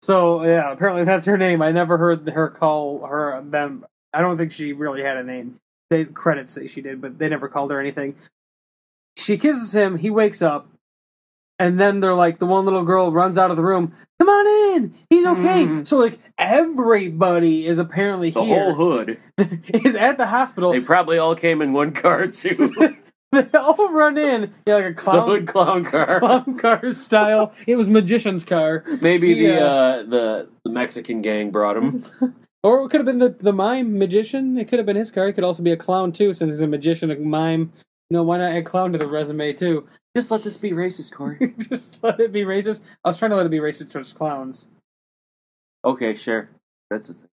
[0.03, 1.63] So yeah, apparently that's her name.
[1.63, 3.87] I never heard her call her them.
[4.13, 5.59] I don't think she really had a name.
[5.89, 8.15] They credits say she did, but they never called her anything.
[9.17, 9.97] She kisses him.
[9.97, 10.67] He wakes up,
[11.63, 13.93] and then they're like, the one little girl runs out of the room.
[14.19, 14.93] Come on in.
[15.09, 15.65] He's okay.
[15.65, 15.87] Mhm.
[15.87, 18.73] So like everybody is apparently The here.
[18.73, 19.17] whole hood.
[19.67, 20.71] is at the hospital.
[20.73, 22.69] They probably all came in one car, too.
[23.31, 24.53] They all run in.
[24.67, 26.19] Yeah, like a the clown, hood clown car.
[26.19, 27.53] clown car style.
[27.65, 28.83] It was magician's car.
[29.01, 29.65] Maybe the, Yeah.
[29.65, 32.03] uh, the, the Mexican gang brought him.
[32.63, 34.57] Or it could have been the the mime magician.
[34.57, 35.27] It could have been his car.
[35.27, 37.73] He could also be a clown too, since he's a magician, a mime.
[38.09, 39.85] You know, why not add clown to the resume too?
[40.15, 41.53] Just let this be racist, Corey.
[41.57, 42.83] Just let it be racist.
[43.03, 44.71] I was trying to let it be racist towards clowns.
[45.83, 46.49] okay, sure.
[46.89, 47.29] That's the thing.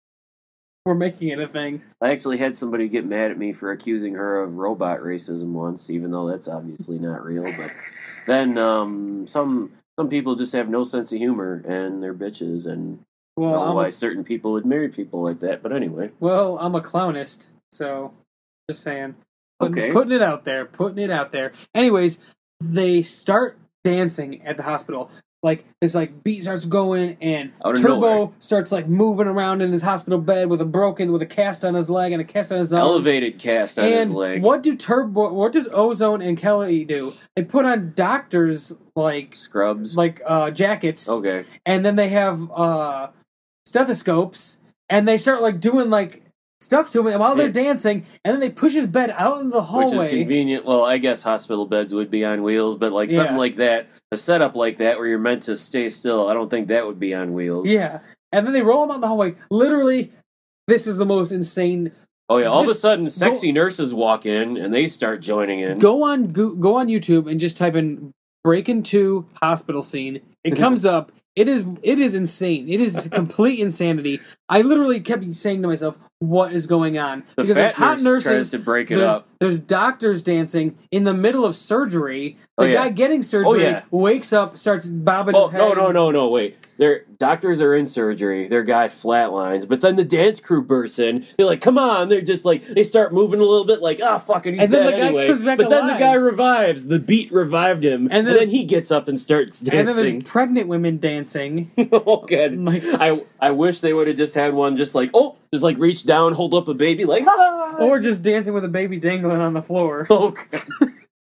[0.86, 1.82] We're making it a thing.
[2.00, 5.90] I actually had somebody get mad at me for accusing her of robot racism once,
[5.90, 7.44] even though that's obviously not real.
[7.54, 7.70] But
[8.26, 13.00] then um, some some people just have no sense of humor and they're bitches, and
[13.36, 15.62] I Well, don't know I'm why a, certain people would marry people like that.
[15.62, 18.14] But anyway, well, I'm a clownist, so
[18.70, 19.16] just saying.
[19.58, 19.90] Putting, Okay.
[19.92, 21.52] putting it out there, putting it out there.
[21.74, 22.20] Anyways,
[22.60, 25.10] they start dancing at the hospital.
[25.42, 28.32] Like this, like beat starts going, and Turbo nowhere.
[28.40, 31.72] starts like moving around in his hospital bed with a broken, with a cast on
[31.72, 32.82] his leg and a cast on his arm.
[32.82, 35.32] elevated cast on his and leg, what do Turbo?
[35.32, 37.14] What does Ozone and Kelly do?
[37.36, 39.96] They put on doctors like scrubs.
[39.96, 43.08] like uh, jackets, okay, and then they have uh,
[43.64, 46.22] stethoscopes, and they start like doing like
[46.60, 47.52] stuff to him while they're Yeah.
[47.52, 50.06] dancing, and then they push his bed out into the which hallway.
[50.06, 50.64] is convenient.
[50.66, 54.16] Well, I guess hospital beds would be on wheels, but like something like that, a
[54.16, 57.14] setup like that where you're meant to stay still, I don't think that would be
[57.14, 57.66] on wheels.
[57.66, 58.00] Yeah,
[58.32, 59.34] and then they roll him out in the hallway.
[59.50, 60.12] Literally,
[60.68, 61.92] this is the most insane.
[62.28, 65.78] Oh yeah, all of a sudden, sexy nurses walk in and they start joining in.
[65.78, 68.12] Go on, go, go on YouTube and just type in
[68.44, 71.10] "Breakin' Two Hospital Scene." It comes up.
[71.34, 72.68] It is it is insane.
[72.68, 74.20] It is complete insanity.
[74.48, 78.22] I literally kept saying to myself, "What is going on?" The because there's hot nurse
[78.22, 79.26] tries nurses to break it up.
[79.40, 82.36] There's doctors dancing in the middle of surgery.
[82.58, 82.74] The Oh, yeah.
[82.74, 83.82] guy getting surgery yeah.
[83.90, 85.58] wakes up, starts bobbing Oh his head.
[85.58, 86.56] no no no no wait!
[86.76, 88.48] Their doctors are in surgery.
[88.48, 91.26] Their guy flatlines, but then the dance crew bursts in.
[91.36, 94.16] They're like, "Come on!" They're just like they start moving a little bit, like, "Ah,
[94.18, 96.14] fuck it, he's And then dead the guy anyway." comes back but then the guy
[96.14, 96.88] revives.
[96.88, 99.78] The beat revived him, And and, then he gets up and starts dancing.
[99.78, 101.70] And then there's pregnant women dancing.
[101.92, 102.58] oh good.
[102.66, 106.04] I I wish they would have just had one, just like oh, just like reach
[106.06, 109.52] down, hold up a baby, like ah, or just dancing with a baby dangling on
[109.52, 110.04] the floor.
[110.08, 110.34] God.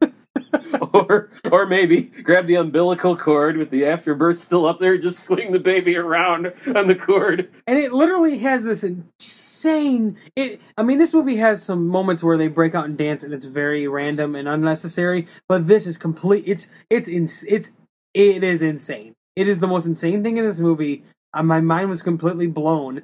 [0.94, 5.52] or or maybe grab the umbilical cord with the afterbirth still up there, just swing
[5.52, 7.50] the baby around on the cord.
[7.68, 12.38] and it literally has this insane it i mean this movie has some moments where
[12.38, 16.44] they break out and dance and it's very random and unnecessary but this is complete
[16.46, 17.72] it's it's ins- it's
[18.14, 21.04] it is insane it is the most insane thing in this movie
[21.34, 23.02] uh, my mind was completely blown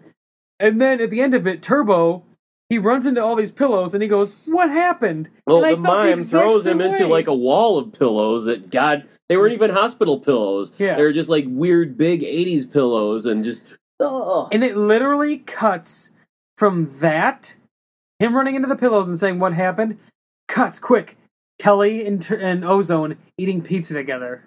[0.60, 2.24] and then at the end of it turbo
[2.72, 6.32] he runs into all these pillows and he goes what happened Well, the mime exact
[6.32, 10.72] throws him into like a wall of pillows that God they weren't even hospital pillows.
[10.78, 10.96] Yeah.
[10.96, 16.14] They were just like weird big eighties pillows and just oh And it literally cuts
[16.58, 17.58] from that,
[18.20, 19.98] him running into the pillows and saying what happened,
[20.48, 21.18] cuts quick.
[21.60, 24.46] Kelly and, and Ozone eating pizza together,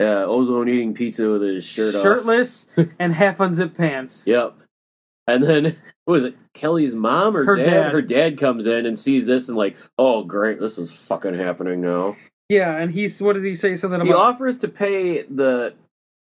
[0.00, 2.02] yeah, ozone eating pizza with his shirt off.
[2.02, 4.26] shirtless and half unzipped pants.
[4.26, 4.59] Yep.
[5.26, 5.64] And then
[6.04, 6.36] what was it?
[6.54, 7.64] Kelly's mom or Her dad?
[7.64, 7.92] dad.
[7.92, 11.80] Her dad comes in and sees this and like, oh great, this is fucking happening
[11.80, 12.16] now.
[12.48, 13.76] Yeah, and he's what does he say?
[13.76, 15.74] Something He about offers to pay the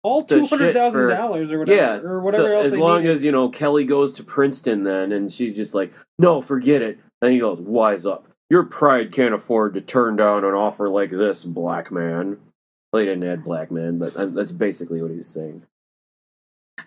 [0.03, 2.65] all two hundred thousand dollars or whatever, yeah, or whatever so else.
[2.65, 3.13] as long needed.
[3.13, 6.99] as you know Kelly goes to Princeton, then and she's just like, no, forget it.
[7.21, 8.25] Then he goes, wise up.
[8.49, 12.37] Your pride can't afford to turn down an offer like this, black man.
[12.91, 15.63] Well, he didn't add black man, but uh, that's basically what he's saying.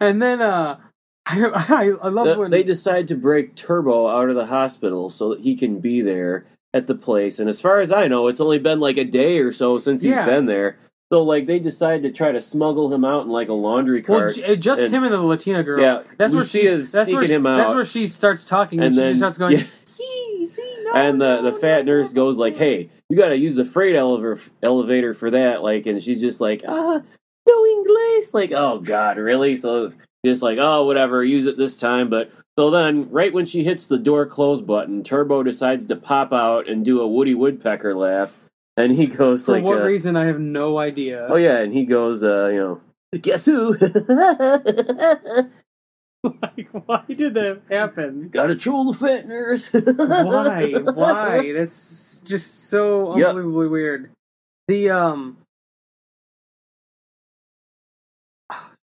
[0.01, 0.79] and then uh,
[1.27, 5.11] I I, I love Th- when they decide to break Turbo out of the hospital
[5.11, 6.45] so that he can be there
[6.75, 7.39] at the place.
[7.39, 10.03] And as far as I know, it's only been like a day or so since
[10.03, 10.27] he's Yeah.
[10.27, 10.79] been there.
[11.13, 14.21] So like they decide to try to smuggle him out in like a laundry well,
[14.21, 14.35] cart.
[14.35, 15.81] j- just and- him and the Latina girl.
[15.81, 18.87] Yeah, that's where she, is where sneaking she, him That's where she starts talking and,
[18.87, 19.65] And she then- just starts going, yeah.
[19.85, 23.17] "See, see, no." and the, no, the fat no, nurse no, goes like, "Hey, you
[23.19, 27.03] got to use the freight elevator elevator for that." Like, and she's just like, "Ah,
[27.47, 29.55] no English." Like, oh god, really?
[29.55, 29.93] So
[30.25, 32.09] just like, oh, whatever, use it this time.
[32.09, 36.33] But so then, right when she hits the door close button, Turbo decides to pop
[36.33, 40.17] out and do a Woody Woodpecker laugh, and he goes For like, what uh, reason?
[40.17, 41.27] I have no idea.
[41.29, 42.81] "Oh yeah," and he goes, uh, you know.
[43.21, 43.75] Guess who?
[46.25, 48.29] like, why did that happen?
[48.33, 49.71] Gotta troll the fat nurse.
[49.73, 50.73] why?
[50.95, 51.53] Why?
[51.53, 53.29] That's just so Yep.
[53.31, 54.11] unbelievably weird.
[54.69, 55.39] The um.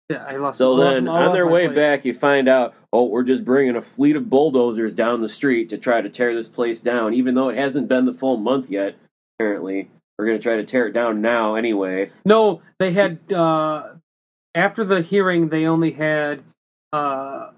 [0.10, 0.58] Yeah, I lost.
[0.60, 1.76] So I lost- then, I on their way place.
[1.76, 5.70] back, you find out, oh, we're just bringing a fleet of bulldozers down the street
[5.70, 8.70] to try to tear this place down, even though it hasn't been the full month
[8.70, 8.95] yet.
[9.39, 12.12] Apparently, we're going to try to tear it down now anyway.
[12.24, 13.95] No, they had uh
[14.53, 16.41] after the hearing they only had
[16.93, 17.49] uh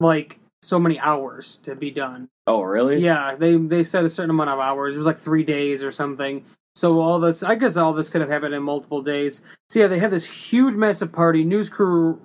[0.00, 2.28] like so many hours to be done.
[2.46, 3.00] Oh, really?
[3.00, 4.94] Yeah, they they said a certain amount of hours.
[4.94, 6.44] It was like 3 days or something.
[6.76, 9.42] So all this I guess all this could have happened in multiple days.
[9.70, 11.42] So yeah, they have this huge massive party.
[11.42, 12.20] News crew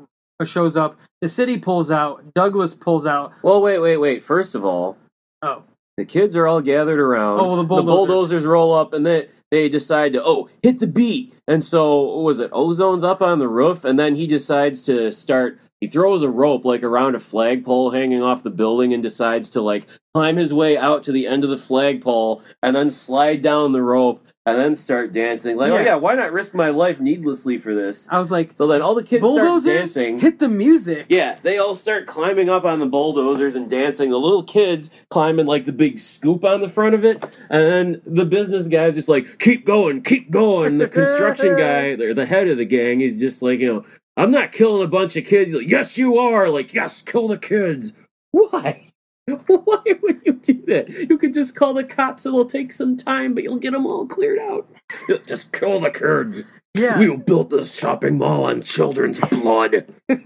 [0.46, 1.00] shows up.
[1.22, 2.34] The city pulls out.
[2.34, 3.32] Douglas pulls out.
[3.44, 4.24] Well, wait, wait, wait.
[4.24, 4.98] First of all,
[5.44, 5.64] Oh.
[5.98, 7.40] the kids are all gathered around.
[7.40, 7.96] Oh, well, the bulldozers.
[8.08, 12.24] bulldozers roll up, and then they decide to oh hit the beat, and so what
[12.24, 15.60] was it Ozone's up on the roof, and then he decides to start.
[15.80, 19.62] He throws a rope like around a flagpole hanging off the building, and decides to
[19.62, 23.72] like climb his way out to the end of the flagpole, and then slide down
[23.72, 25.56] the rope, and then start dancing.
[25.58, 25.84] Like, oh Yeah.
[25.84, 28.08] yeah, why not risk my life needlessly for this?
[28.12, 30.20] I was like, So then all the kids start dancing.
[30.20, 31.06] hit the music.
[31.10, 34.10] Yeah, they all start climbing up on the bulldozers and dancing.
[34.10, 38.02] The little kids climbing like the big scoop on the front of it, and then
[38.06, 42.48] the business guy's just like, "Keep going, keep going." The construction guy, the the head
[42.48, 43.86] of the gang, is just like, you know,
[44.18, 45.52] I'm not killing a bunch of kids.
[45.52, 46.50] He's like, yes, you are.
[46.50, 47.94] Like, yes, kill the kids.
[48.32, 48.91] Why?
[49.48, 50.90] Why would you do that?
[51.10, 52.26] You could just call the cops.
[52.26, 54.68] It'll take some time, but you'll get them all cleared out.
[55.28, 56.44] Just kill the kids.
[56.76, 56.98] Yeah.
[57.00, 59.86] We built this shopping mall on children's blood.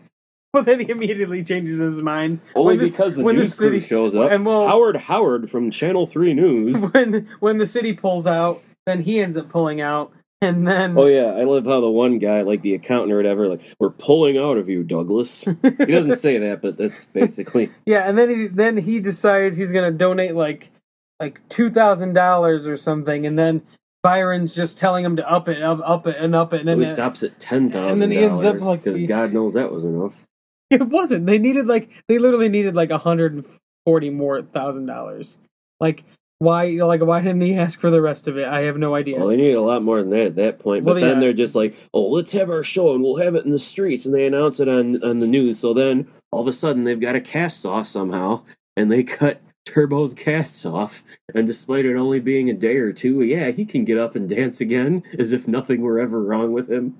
[0.53, 2.39] But then he immediately changes his mind.
[2.55, 4.31] Only When the- because the when news crew shows up.
[4.31, 6.79] And well, Howard Howard from Channel Three News.
[6.93, 11.07] when when the city pulls out, then he ends up pulling out, and then oh
[11.07, 14.37] yeah, I love how the one guy, like the accountant or whatever, like we're pulling
[14.37, 15.43] out of you, Douglas.
[15.43, 17.71] he doesn't say that, but that's basically.
[17.85, 20.71] yeah, and then he then he decides he's gonna donate like
[21.19, 23.61] like two thousand dollars or something, and then
[24.03, 26.77] Byron's just telling him to up it, up, up it, and up it, and then
[26.79, 29.71] he it, stops at ten and then he ends up, like, because God knows that
[29.71, 30.25] was enough.
[30.69, 31.25] it wasn't.
[31.25, 33.45] They needed like they literally needed like a hundred and
[33.85, 35.39] forty more thousand dollars.
[35.79, 36.03] Like
[36.45, 36.67] why?
[36.67, 38.47] Like why didn't he ask for the rest of it?
[38.47, 39.17] I have no idea.
[39.17, 40.85] Well, they need a lot more than that at that point.
[40.85, 41.19] But Well, then yeah.
[41.19, 44.05] they're just like, "Oh, let's have our show and we'll have it in the streets,"
[44.05, 45.59] and they announce it on on the news.
[45.59, 48.43] So then all of a sudden they've got a cast saw somehow,
[48.77, 51.03] and they cut Turbo's casts off.
[51.33, 54.29] And despite it only being a day or two, yeah, he can get up and
[54.29, 56.95] dance again as if nothing were ever wrong with him.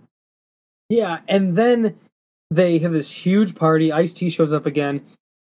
[0.90, 1.96] Yeah, and then
[2.52, 3.92] they have this huge party.
[3.92, 5.02] Ice T shows up again,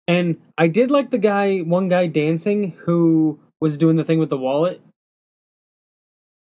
[0.09, 4.31] and I did like the guy, one guy dancing who was doing the thing with
[4.31, 4.81] the wallet.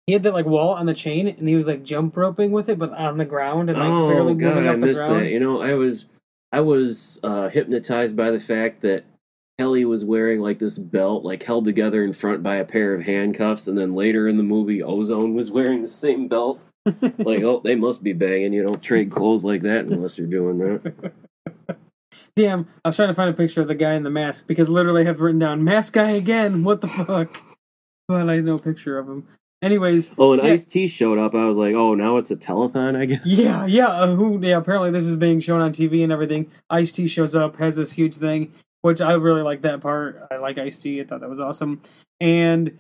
[0.08, 2.68] He had that like wallet on the chain, and he was like jump roping with
[2.70, 5.00] it, but on the ground and like oh barely God, moving I off the missed
[5.00, 5.22] ground.
[5.22, 5.30] that.
[5.30, 6.08] You know, I was
[6.52, 9.06] I was uh, hypnotized by the fact that
[9.58, 13.04] Kelly was wearing like this belt, like held together in front by a pair of
[13.04, 16.60] handcuffs, and then later in the movie, Ozone was wearing the same belt.
[17.18, 18.52] like, oh, they must be banging.
[18.52, 21.14] You don't trade clothes like that unless you're doing that.
[22.36, 24.68] Damn, I was trying to find a picture of the guy in the mask because
[24.70, 26.64] literally I have written down mask guy again.
[26.64, 27.30] What the fuck?
[28.06, 29.28] But I had no picture of him.
[29.62, 30.52] Anyways, Oh, and Yeah.
[30.52, 31.34] Ice T showed up.
[31.34, 33.26] I was like, oh, now it's a telethon, I guess.
[33.26, 33.88] Yeah, yeah.
[33.88, 34.40] Uh, who?
[34.46, 34.58] Yeah.
[34.58, 36.52] Apparently, this is being shown on TV and everything.
[36.70, 40.22] Ice T shows up, has this huge thing, which I really like that part.
[40.30, 41.00] I like Ice T.
[41.00, 41.80] I thought that was awesome.
[42.20, 42.78] And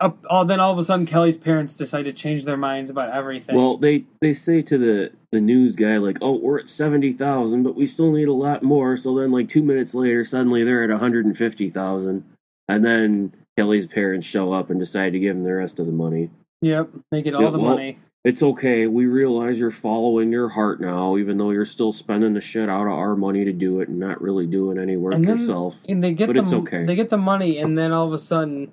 [0.00, 3.10] up, all, then all of a sudden, Kelly's parents decide to change their minds about
[3.14, 3.54] everything.
[3.54, 7.62] Well, they they say to the the news guy like, "Oh, we're at seventy thousand,
[7.62, 10.82] but we still need a lot more." So then, like two minutes later, suddenly they're
[10.84, 12.24] at one hundred and fifty thousand,
[12.68, 15.92] and then Kelly's parents show up and decide to give him the rest of the
[15.92, 16.30] money.
[16.62, 17.98] yep, they get all Yeah, the well, money.
[18.22, 18.86] It's okay.
[18.86, 22.86] We realize you're following your heart now, even though you're still spending the shit out
[22.86, 25.80] of our money to do it and not really doing any work And then- yourself.
[25.88, 26.84] And they get but the it's okay.
[26.84, 28.72] they get the money, and then all of a sudden,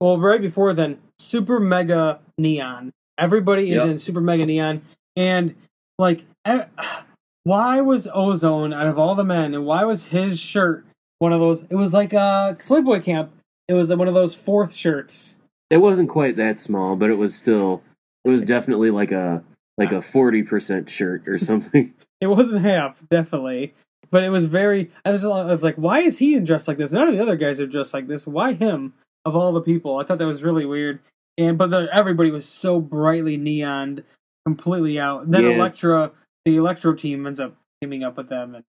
[0.00, 2.90] well, right before then, super mega neon.
[3.18, 3.86] Everybody is Yep.
[3.86, 4.82] in super mega neon,
[5.16, 5.54] and
[5.98, 6.24] like,
[7.44, 10.84] why was Ozone out of all the men, and why was his shirt
[11.18, 11.62] one of those?
[11.64, 13.30] It was like a sleepaway camp.
[13.68, 15.38] It was one of those fourth shirts.
[15.70, 17.82] It wasn't quite that small, but it was still.
[18.24, 19.44] It was definitely like a
[19.78, 21.94] like a forty percent shirt or something.
[22.20, 23.74] It wasn't half, definitely,
[24.10, 24.90] but it was very.
[25.04, 26.92] I was, I was like, why is he dressed like this?
[26.92, 28.26] None of the other guys are dressed like this.
[28.26, 28.94] Why him
[29.24, 29.98] of all the people?
[29.98, 31.00] I thought that was really weird.
[31.36, 34.04] And but the, everybody was so brightly neoned,
[34.46, 35.30] completely out.
[35.30, 35.50] Then Yeah.
[35.50, 36.12] Electra,
[36.44, 38.54] the Electro team ends up teaming up with them.
[38.54, 38.64] And,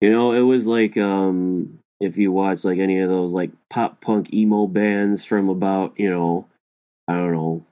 [0.00, 4.00] You know, it was like um if you watch like any of those like pop
[4.00, 6.46] punk emo bands from about, you know,
[7.08, 7.64] I don't know,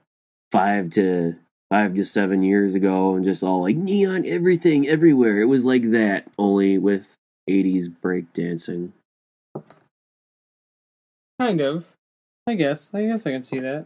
[0.51, 1.35] 5 to
[1.71, 5.39] 5 to 7 years ago and just all like neon everything everywhere.
[5.41, 7.15] It was like that only with
[7.49, 8.91] 80s breakdancing.
[11.39, 11.96] kind of,
[12.47, 12.93] I guess.
[12.95, 13.85] I guess I can see that.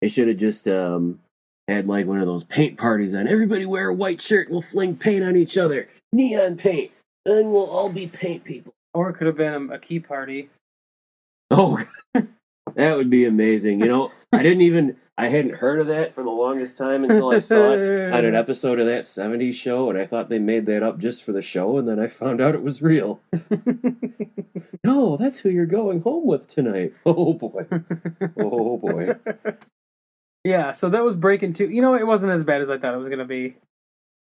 [0.00, 1.20] They should have just um
[1.68, 3.28] had like one of those paint parties on.
[3.28, 5.88] Everybody wear a white shirt and we'll fling paint on each other.
[6.12, 6.90] Neon paint.
[7.24, 8.72] Then we'll all be paint people.
[8.92, 10.50] Or it could have been a, a key party.
[11.50, 11.78] Oh,
[12.14, 13.80] that would be amazing.
[13.80, 17.30] You know, I didn't even, I hadn't heard of that for the longest time until
[17.30, 20.66] I saw it on an episode of that 70s show, and I thought they made
[20.66, 23.20] that up just for the show, and then I found out it was real.
[24.84, 26.94] no, that's who you're going home with tonight.
[27.06, 27.66] Oh boy.
[28.36, 29.10] Oh boy.
[30.42, 31.70] Yeah, so that was Breakin' Two.
[31.70, 33.56] You know, it wasn't as bad as I thought it was gonna be.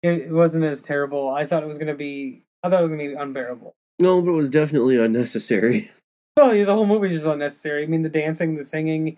[0.02, 1.30] It, wasn't as terrible.
[1.30, 2.42] I thought it was gonna be.
[2.62, 3.74] I thought it was gonna be unbearable.
[3.98, 5.90] No, but it was definitely unnecessary.
[6.36, 7.84] Oh, yeah, the whole movie is unnecessary.
[7.84, 9.16] I mean, the dancing, the singing,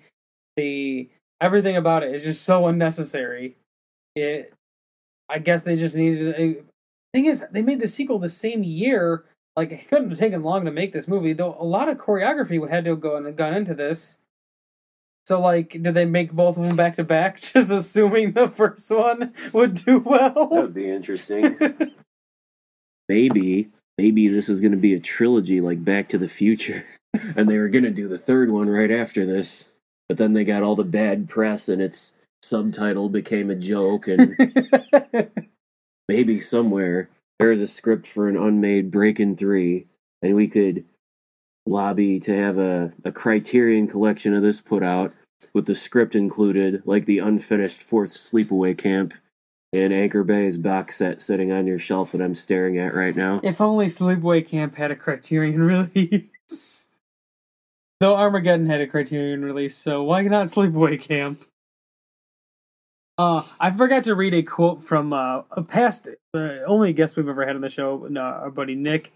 [0.57, 1.09] the
[1.41, 3.57] everything about it is just so unnecessary.
[4.15, 4.53] It,
[5.29, 6.35] I guess they just needed.
[6.39, 6.63] A,
[7.13, 9.25] thing is, they made the sequel the same year.
[9.57, 11.57] Like it couldn't have taken long to make this movie, though.
[11.59, 14.21] A lot of choreography had to go and gone into this.
[15.25, 18.89] So, like, did they make both of them back to back, just assuming the first
[18.95, 20.49] one would do well?
[20.51, 21.59] That would be interesting.
[23.09, 26.87] maybe, maybe this is going to be a trilogy like Back to the Future,
[27.37, 29.73] and they were going to do the third one right after this,
[30.09, 34.37] but then they got all the bad press, and its subtitle became a joke, and
[36.09, 39.87] maybe somewhere there is a script for an unmade Breakin' Three,
[40.23, 40.85] and we could
[41.67, 45.13] lobby to have a, a Criterion collection of this put out
[45.53, 49.15] with the script included, like the unfinished fourth Sleepaway Camp
[49.73, 53.41] and Anchor Bay's box set sitting on your shelf that I'm staring at right now.
[53.43, 55.63] if only Sleepaway Camp had a Criterion
[55.95, 56.89] release.
[58.01, 61.43] Though Armageddon had a Criterion release, so why not Sleepaway Camp?
[63.19, 67.29] Uh, I forgot to read a quote from uh, a past, the only guest we've
[67.29, 69.13] ever had on the show, uh, our buddy Nick.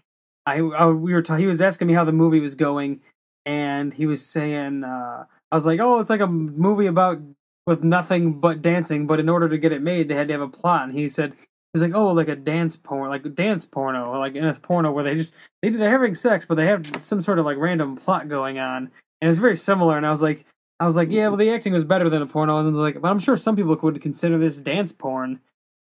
[0.47, 3.01] I, I we were ta- he was asking me how the movie was going,
[3.45, 7.21] and he was saying, uh, I was like, oh, it's like a movie about
[7.67, 10.41] with nothing but dancing, but in order to get it made, they had to have
[10.41, 10.85] a plot.
[10.85, 11.35] And he said,
[11.73, 14.91] was like, oh, like a dance porn, like a dance porno, like in a porno
[14.91, 17.95] where they just they they're having sex, but they have some sort of like random
[17.95, 18.91] plot going on,
[19.21, 19.97] and it's very similar.
[19.97, 20.45] And I was like,
[20.79, 22.79] I was like, yeah, well, the acting was better than a porno, and I was
[22.79, 25.39] like, but I'm sure some people would consider this dance porn,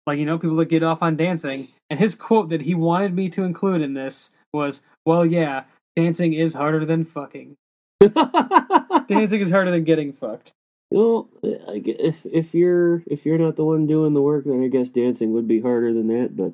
[0.06, 1.68] like you know, people that get off on dancing.
[1.90, 5.64] And his quote that he wanted me to include in this was, well, yeah,
[5.96, 7.56] dancing is harder than fucking.
[9.08, 10.54] Dancing is harder than getting fucked.
[10.92, 11.28] Well,
[11.68, 14.68] I gue- if if you're if you're not the one doing the work, then I
[14.68, 16.36] guess dancing would be harder than that.
[16.36, 16.52] But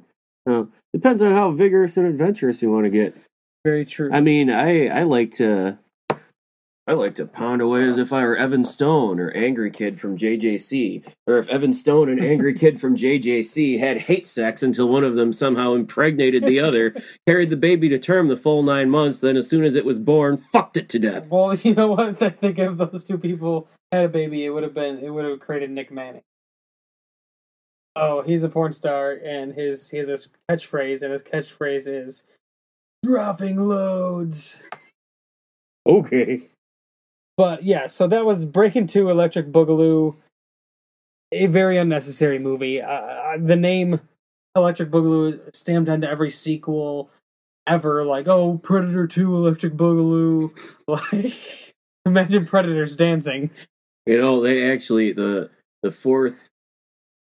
[0.51, 3.15] uh, depends on how vigorous and adventurous you want to get.
[3.65, 4.11] Very true.
[4.13, 5.79] I mean, I I like to
[6.89, 10.17] I like to pound away as if I were Evan Stone or Angry Kid from
[10.17, 15.05] JJC, or if Evan Stone and Angry Kid from JJC had hate sex until one
[15.05, 16.95] of them somehow impregnated the other,
[17.27, 19.99] carried the baby to term the full nine months, then as soon as it was
[19.99, 21.29] born, fucked it to death.
[21.31, 22.23] Well, you know what?
[22.23, 25.27] I think if those two people had a baby, it would have been it would
[25.27, 26.23] have created Nick Manning.
[27.97, 30.17] Oh, he's a porn star, and his he has a
[30.51, 32.31] catchphrase, and his catchphrase is
[33.05, 34.63] "dropping loads."
[35.87, 36.39] Okay.
[37.39, 40.17] But yeah, so that was Breakin' Two, Electric Boogaloo,
[41.31, 42.83] a very unnecessary movie.
[42.83, 44.01] Uh, uh, the name
[44.57, 47.11] Electric Boogaloo stamped onto every sequel
[47.65, 48.05] ever.
[48.05, 50.51] Like, oh, Predator Two, Electric Boogaloo.
[50.89, 51.75] Like,
[52.05, 53.51] imagine Predators dancing.
[54.05, 55.51] You know, they actually the
[55.85, 56.49] the fourth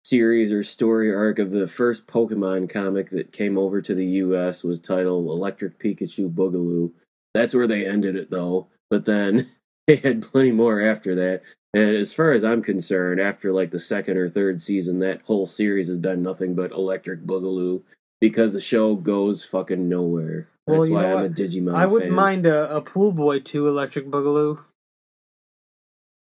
[0.05, 4.65] series or story arc of the first Pokemon comic that came over to the US
[4.65, 6.91] was titled Electric Pikachu Boogaloo.
[7.33, 8.67] That's where they ended it though.
[8.89, 9.49] But then
[9.87, 11.43] they had plenty more after that.
[11.73, 15.47] And as far as I'm concerned, after like the second or third season, that whole
[15.47, 17.83] series has been nothing but Electric Boogaloo
[18.21, 20.49] because the show goes fucking nowhere.
[20.67, 21.35] That's you why I'm a what?
[21.35, 22.17] Digimon I wouldn't fan.
[22.17, 24.59] mind a, a Pool Boy 2 Electric Boogaloo.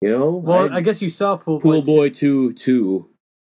[0.00, 0.30] You know?
[0.30, 1.86] Well, I- I, guess you saw Pool, Pool Boy.
[1.86, 3.08] Boy 2 2.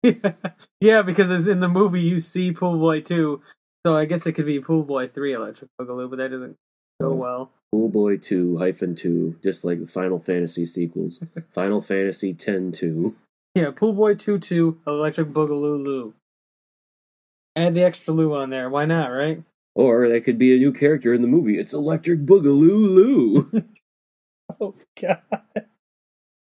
[0.04, 0.22] 2.
[0.82, 3.42] yeah, because it's in the movie you see Pool Boy 2.
[3.86, 6.56] So I guess it could be Pool Boy 3 Electric Boogaloo, but that doesn't
[7.02, 7.14] go Oh.
[7.16, 7.52] well.
[7.72, 11.24] Pool Boy 2 hyphen 2, just like the Final Fantasy sequels.
[11.52, 13.16] Final Fantasy 10 2.
[13.56, 16.14] Yeah, Pool Boy 2 2 Electric Boogaloo Loo.
[17.56, 18.70] Add the extra Lou on there.
[18.70, 19.44] Why not, right?
[19.76, 21.60] Or that could be a new character in the movie.
[21.60, 23.64] It's Electric Boogaloo Loo.
[24.60, 25.22] Oh, God.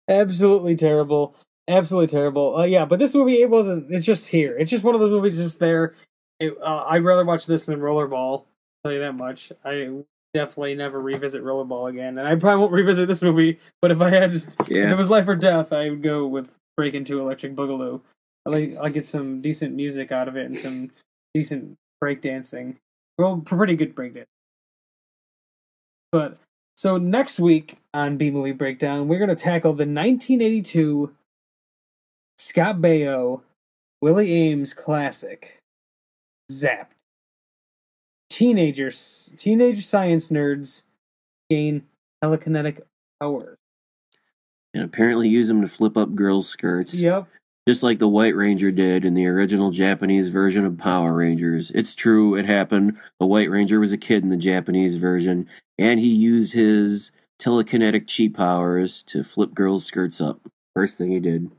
[0.09, 1.35] Absolutely terrible.
[1.67, 2.57] Absolutely terrible.
[2.57, 3.91] Uh, yeah, but this movie, it wasn't.
[3.91, 4.57] It's just here.
[4.57, 5.93] It's just one of those movies just there.
[6.39, 8.13] It, uh, I'd rather watch this than Rollerball.
[8.13, 8.45] I'll
[8.83, 9.51] tell you that much.
[9.63, 10.01] I
[10.39, 12.17] definitely never revisit Rollerball again.
[12.17, 14.59] And I probably won't revisit this movie, but if I had just.
[14.61, 14.91] If yeah.
[14.91, 18.01] it was life or death, I would go with Breakin' Two Electric Boogaloo.
[18.45, 20.91] I like I get some decent music out of it and some
[21.33, 22.77] decent breakdancing.
[23.17, 24.25] Well, pretty good breakdance.
[26.11, 26.37] But
[26.75, 31.13] so next week on B Movie Breakdown, we're going to tackle the 1982
[32.37, 33.41] Scott Baio,
[34.01, 35.59] Willie Aames classic,
[36.49, 36.95] Zapped.
[38.39, 40.85] Teenagers, teenage science nerds
[41.49, 41.83] gain
[42.23, 42.79] telekinetic
[43.21, 43.57] powers.
[44.73, 47.01] And apparently use them to flip up girls' skirts.
[47.01, 47.27] Yep.
[47.67, 51.69] Just like the White Ranger did in the original Japanese version of Power Rangers.
[51.71, 52.97] It's true, it happened.
[53.19, 55.45] The White Ranger was a kid in the Japanese version,
[55.77, 57.11] and he used his
[57.41, 60.39] telekinetic chi powers to flip girls' skirts up.
[60.73, 61.51] First thing he did.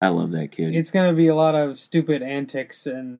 [0.00, 0.76] I love that kid.
[0.76, 3.18] It's going to be a lot of stupid antics, and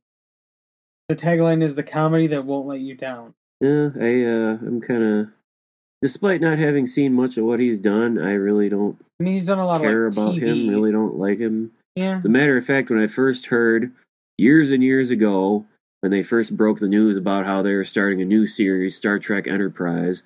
[1.09, 3.35] the tagline is the comedy that won't let you down.
[3.61, 5.29] Yeah, I uh, I'm kind of
[6.03, 9.47] despite not having seen much of what he's done, I really don't I mean, he's
[9.47, 10.43] done a lot care of like about TV.
[10.47, 10.69] him.
[10.69, 11.73] Really don't like him.
[11.97, 12.19] Yeah.
[12.19, 13.93] As a matter of fact, when I first heard
[14.37, 15.67] years and years ago,
[16.01, 19.19] when they first broke the news about how they were starting a new series, Star
[19.19, 20.23] Trek Enterprise,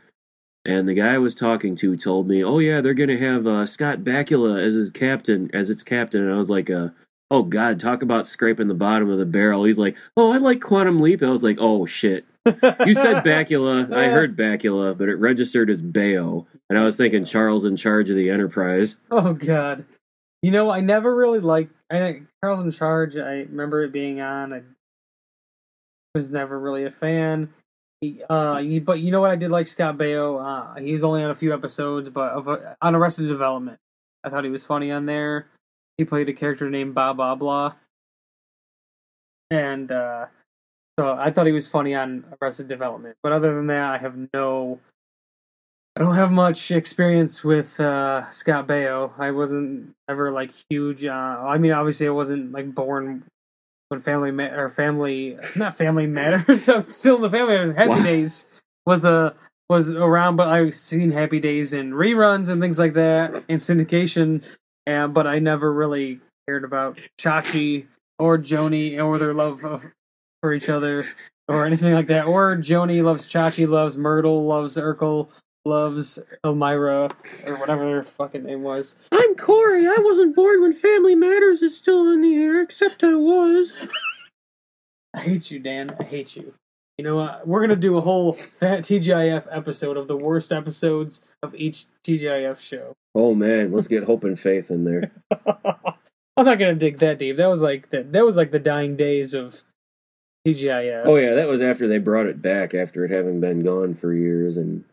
[0.67, 3.65] and the guy I was talking to told me, "Oh yeah, they're gonna have uh,
[3.65, 6.89] Scott Bakula as his captain, as its captain." And I was like, uh,
[7.33, 10.61] "Oh God, talk about scraping the bottom of the barrel." He's like, "Oh, I like
[10.61, 13.93] Quantum Leap." I was like, "Oh shit." You said Bakula.
[13.93, 18.11] I heard Bakula, but it registered as Baio, and I was thinking Charles in charge
[18.11, 18.97] of the Enterprise.
[19.11, 19.85] Oh God.
[20.43, 23.17] You know, I never really liked I Charles in Charge.
[23.17, 24.53] I remember it being on.
[24.53, 24.63] I
[26.15, 27.55] was never really a fan.
[28.29, 29.31] Uh, but you know what?
[29.31, 30.75] I did like Scott Baio.
[30.77, 33.79] Uh, he was only on a few episodes, but of, uh, on Arrested Development,
[34.25, 35.47] I thought he was funny on there.
[36.03, 37.75] He played a character named Ba Blah,
[39.53, 40.27] and uh,
[40.99, 43.15] so I thought he was funny on Arrested Development.
[43.23, 44.81] But other than that, I have no.
[45.95, 49.13] I don't have much experience with uh, Scott Baio.
[49.17, 51.05] I wasn't ever like huge.
[51.05, 53.23] Uh, I mean, obviously, I wasn't like born
[53.89, 56.69] when Family Ma- or Family, not Family Matters.
[56.69, 57.75] I'm still in the Family.
[57.75, 58.03] Happy Wow.
[58.03, 59.37] Days was a
[59.71, 64.43] was around, but I've seen Happy Days in reruns and things like that in syndication.
[64.87, 67.87] And but I never really cared about Chachi
[68.19, 69.85] or Joni or their love of,
[70.41, 71.05] for each other
[71.49, 72.27] or anything like that.
[72.27, 75.29] Or Joni loves Chachi, loves Myrtle, loves Urkel,
[75.65, 77.11] loves Elmira
[77.47, 78.99] or whatever their fucking name was.
[79.13, 79.87] I'm Corey.
[79.87, 83.89] I wasn't born when Family Matters is still in the air, except I was.
[85.15, 85.95] I hate you, Dan.
[86.01, 86.55] I hate you.
[87.03, 87.49] You know what?
[87.49, 92.93] We're gonna do a whole TGIF episode of the worst episodes of each TGIF show.
[93.13, 95.11] Oh man, let's get hope and faith in there.
[96.37, 97.39] I'm not gonna dig that deep.
[97.39, 99.63] That was like the, that was like the dying days of
[100.47, 101.03] TGIF.
[101.05, 104.13] Oh yeah, that was after they brought it back after it having been gone for
[104.13, 104.85] years and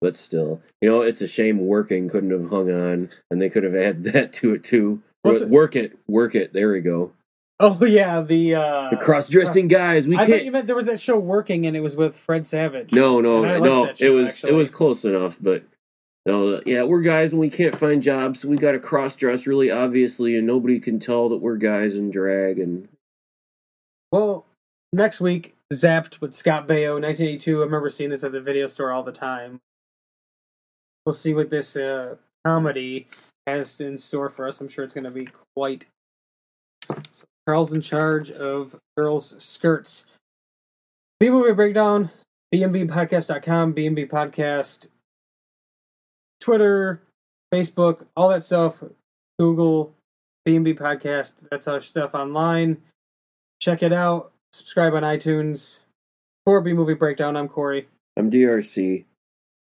[0.00, 0.60] but still.
[0.82, 4.02] You know, it's a shame working couldn't have hung on and they could have added
[4.12, 5.00] that to it too.
[5.24, 6.52] It- Work it, work it.
[6.52, 7.12] There we go.
[7.58, 10.06] Oh yeah, the uh The cross-dressing guys.
[10.06, 12.44] We I can't you meant there was that show working and it was with Fred
[12.44, 12.92] Savage.
[12.92, 13.86] No, no, And I liked no.
[13.86, 14.50] that It was actually.
[14.50, 15.64] it was close enough, but
[16.26, 19.46] no, yeah, we're guys and we can't find jobs, so we got to cross dress
[19.46, 22.58] really obviously, and nobody can tell that we're guys in drag.
[22.58, 22.88] And
[24.12, 24.44] Well,
[24.92, 27.60] next week, Zapped with Scott Baio, 1982.
[27.60, 29.60] I remember seeing this at the video store all the time.
[31.04, 33.06] We'll see what this uh, comedy
[33.46, 34.60] has in store for us.
[34.60, 35.86] I'm sure it's going to be quite.
[37.46, 40.08] So Carl's in charge of girls' skirts.
[41.20, 42.10] B movie breakdown,
[42.52, 44.88] bmbpodcast.com, BMB podcast,
[46.40, 47.00] Twitter,
[47.52, 48.82] Facebook, all that stuff.
[49.38, 49.94] Google,
[50.46, 51.48] BMB podcast.
[51.50, 52.78] That's our stuff online.
[53.60, 54.32] Check it out.
[54.52, 55.80] Subscribe on iTunes.
[56.44, 57.88] For B Movie Breakdown, I'm Corey.
[58.16, 59.04] I'm DRC.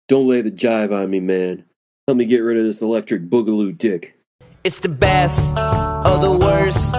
[0.07, 1.65] Don't lay the jive on me, man.
[2.07, 4.19] Help me get rid of this electric boogaloo dick.
[4.63, 6.93] It's the best of the worst.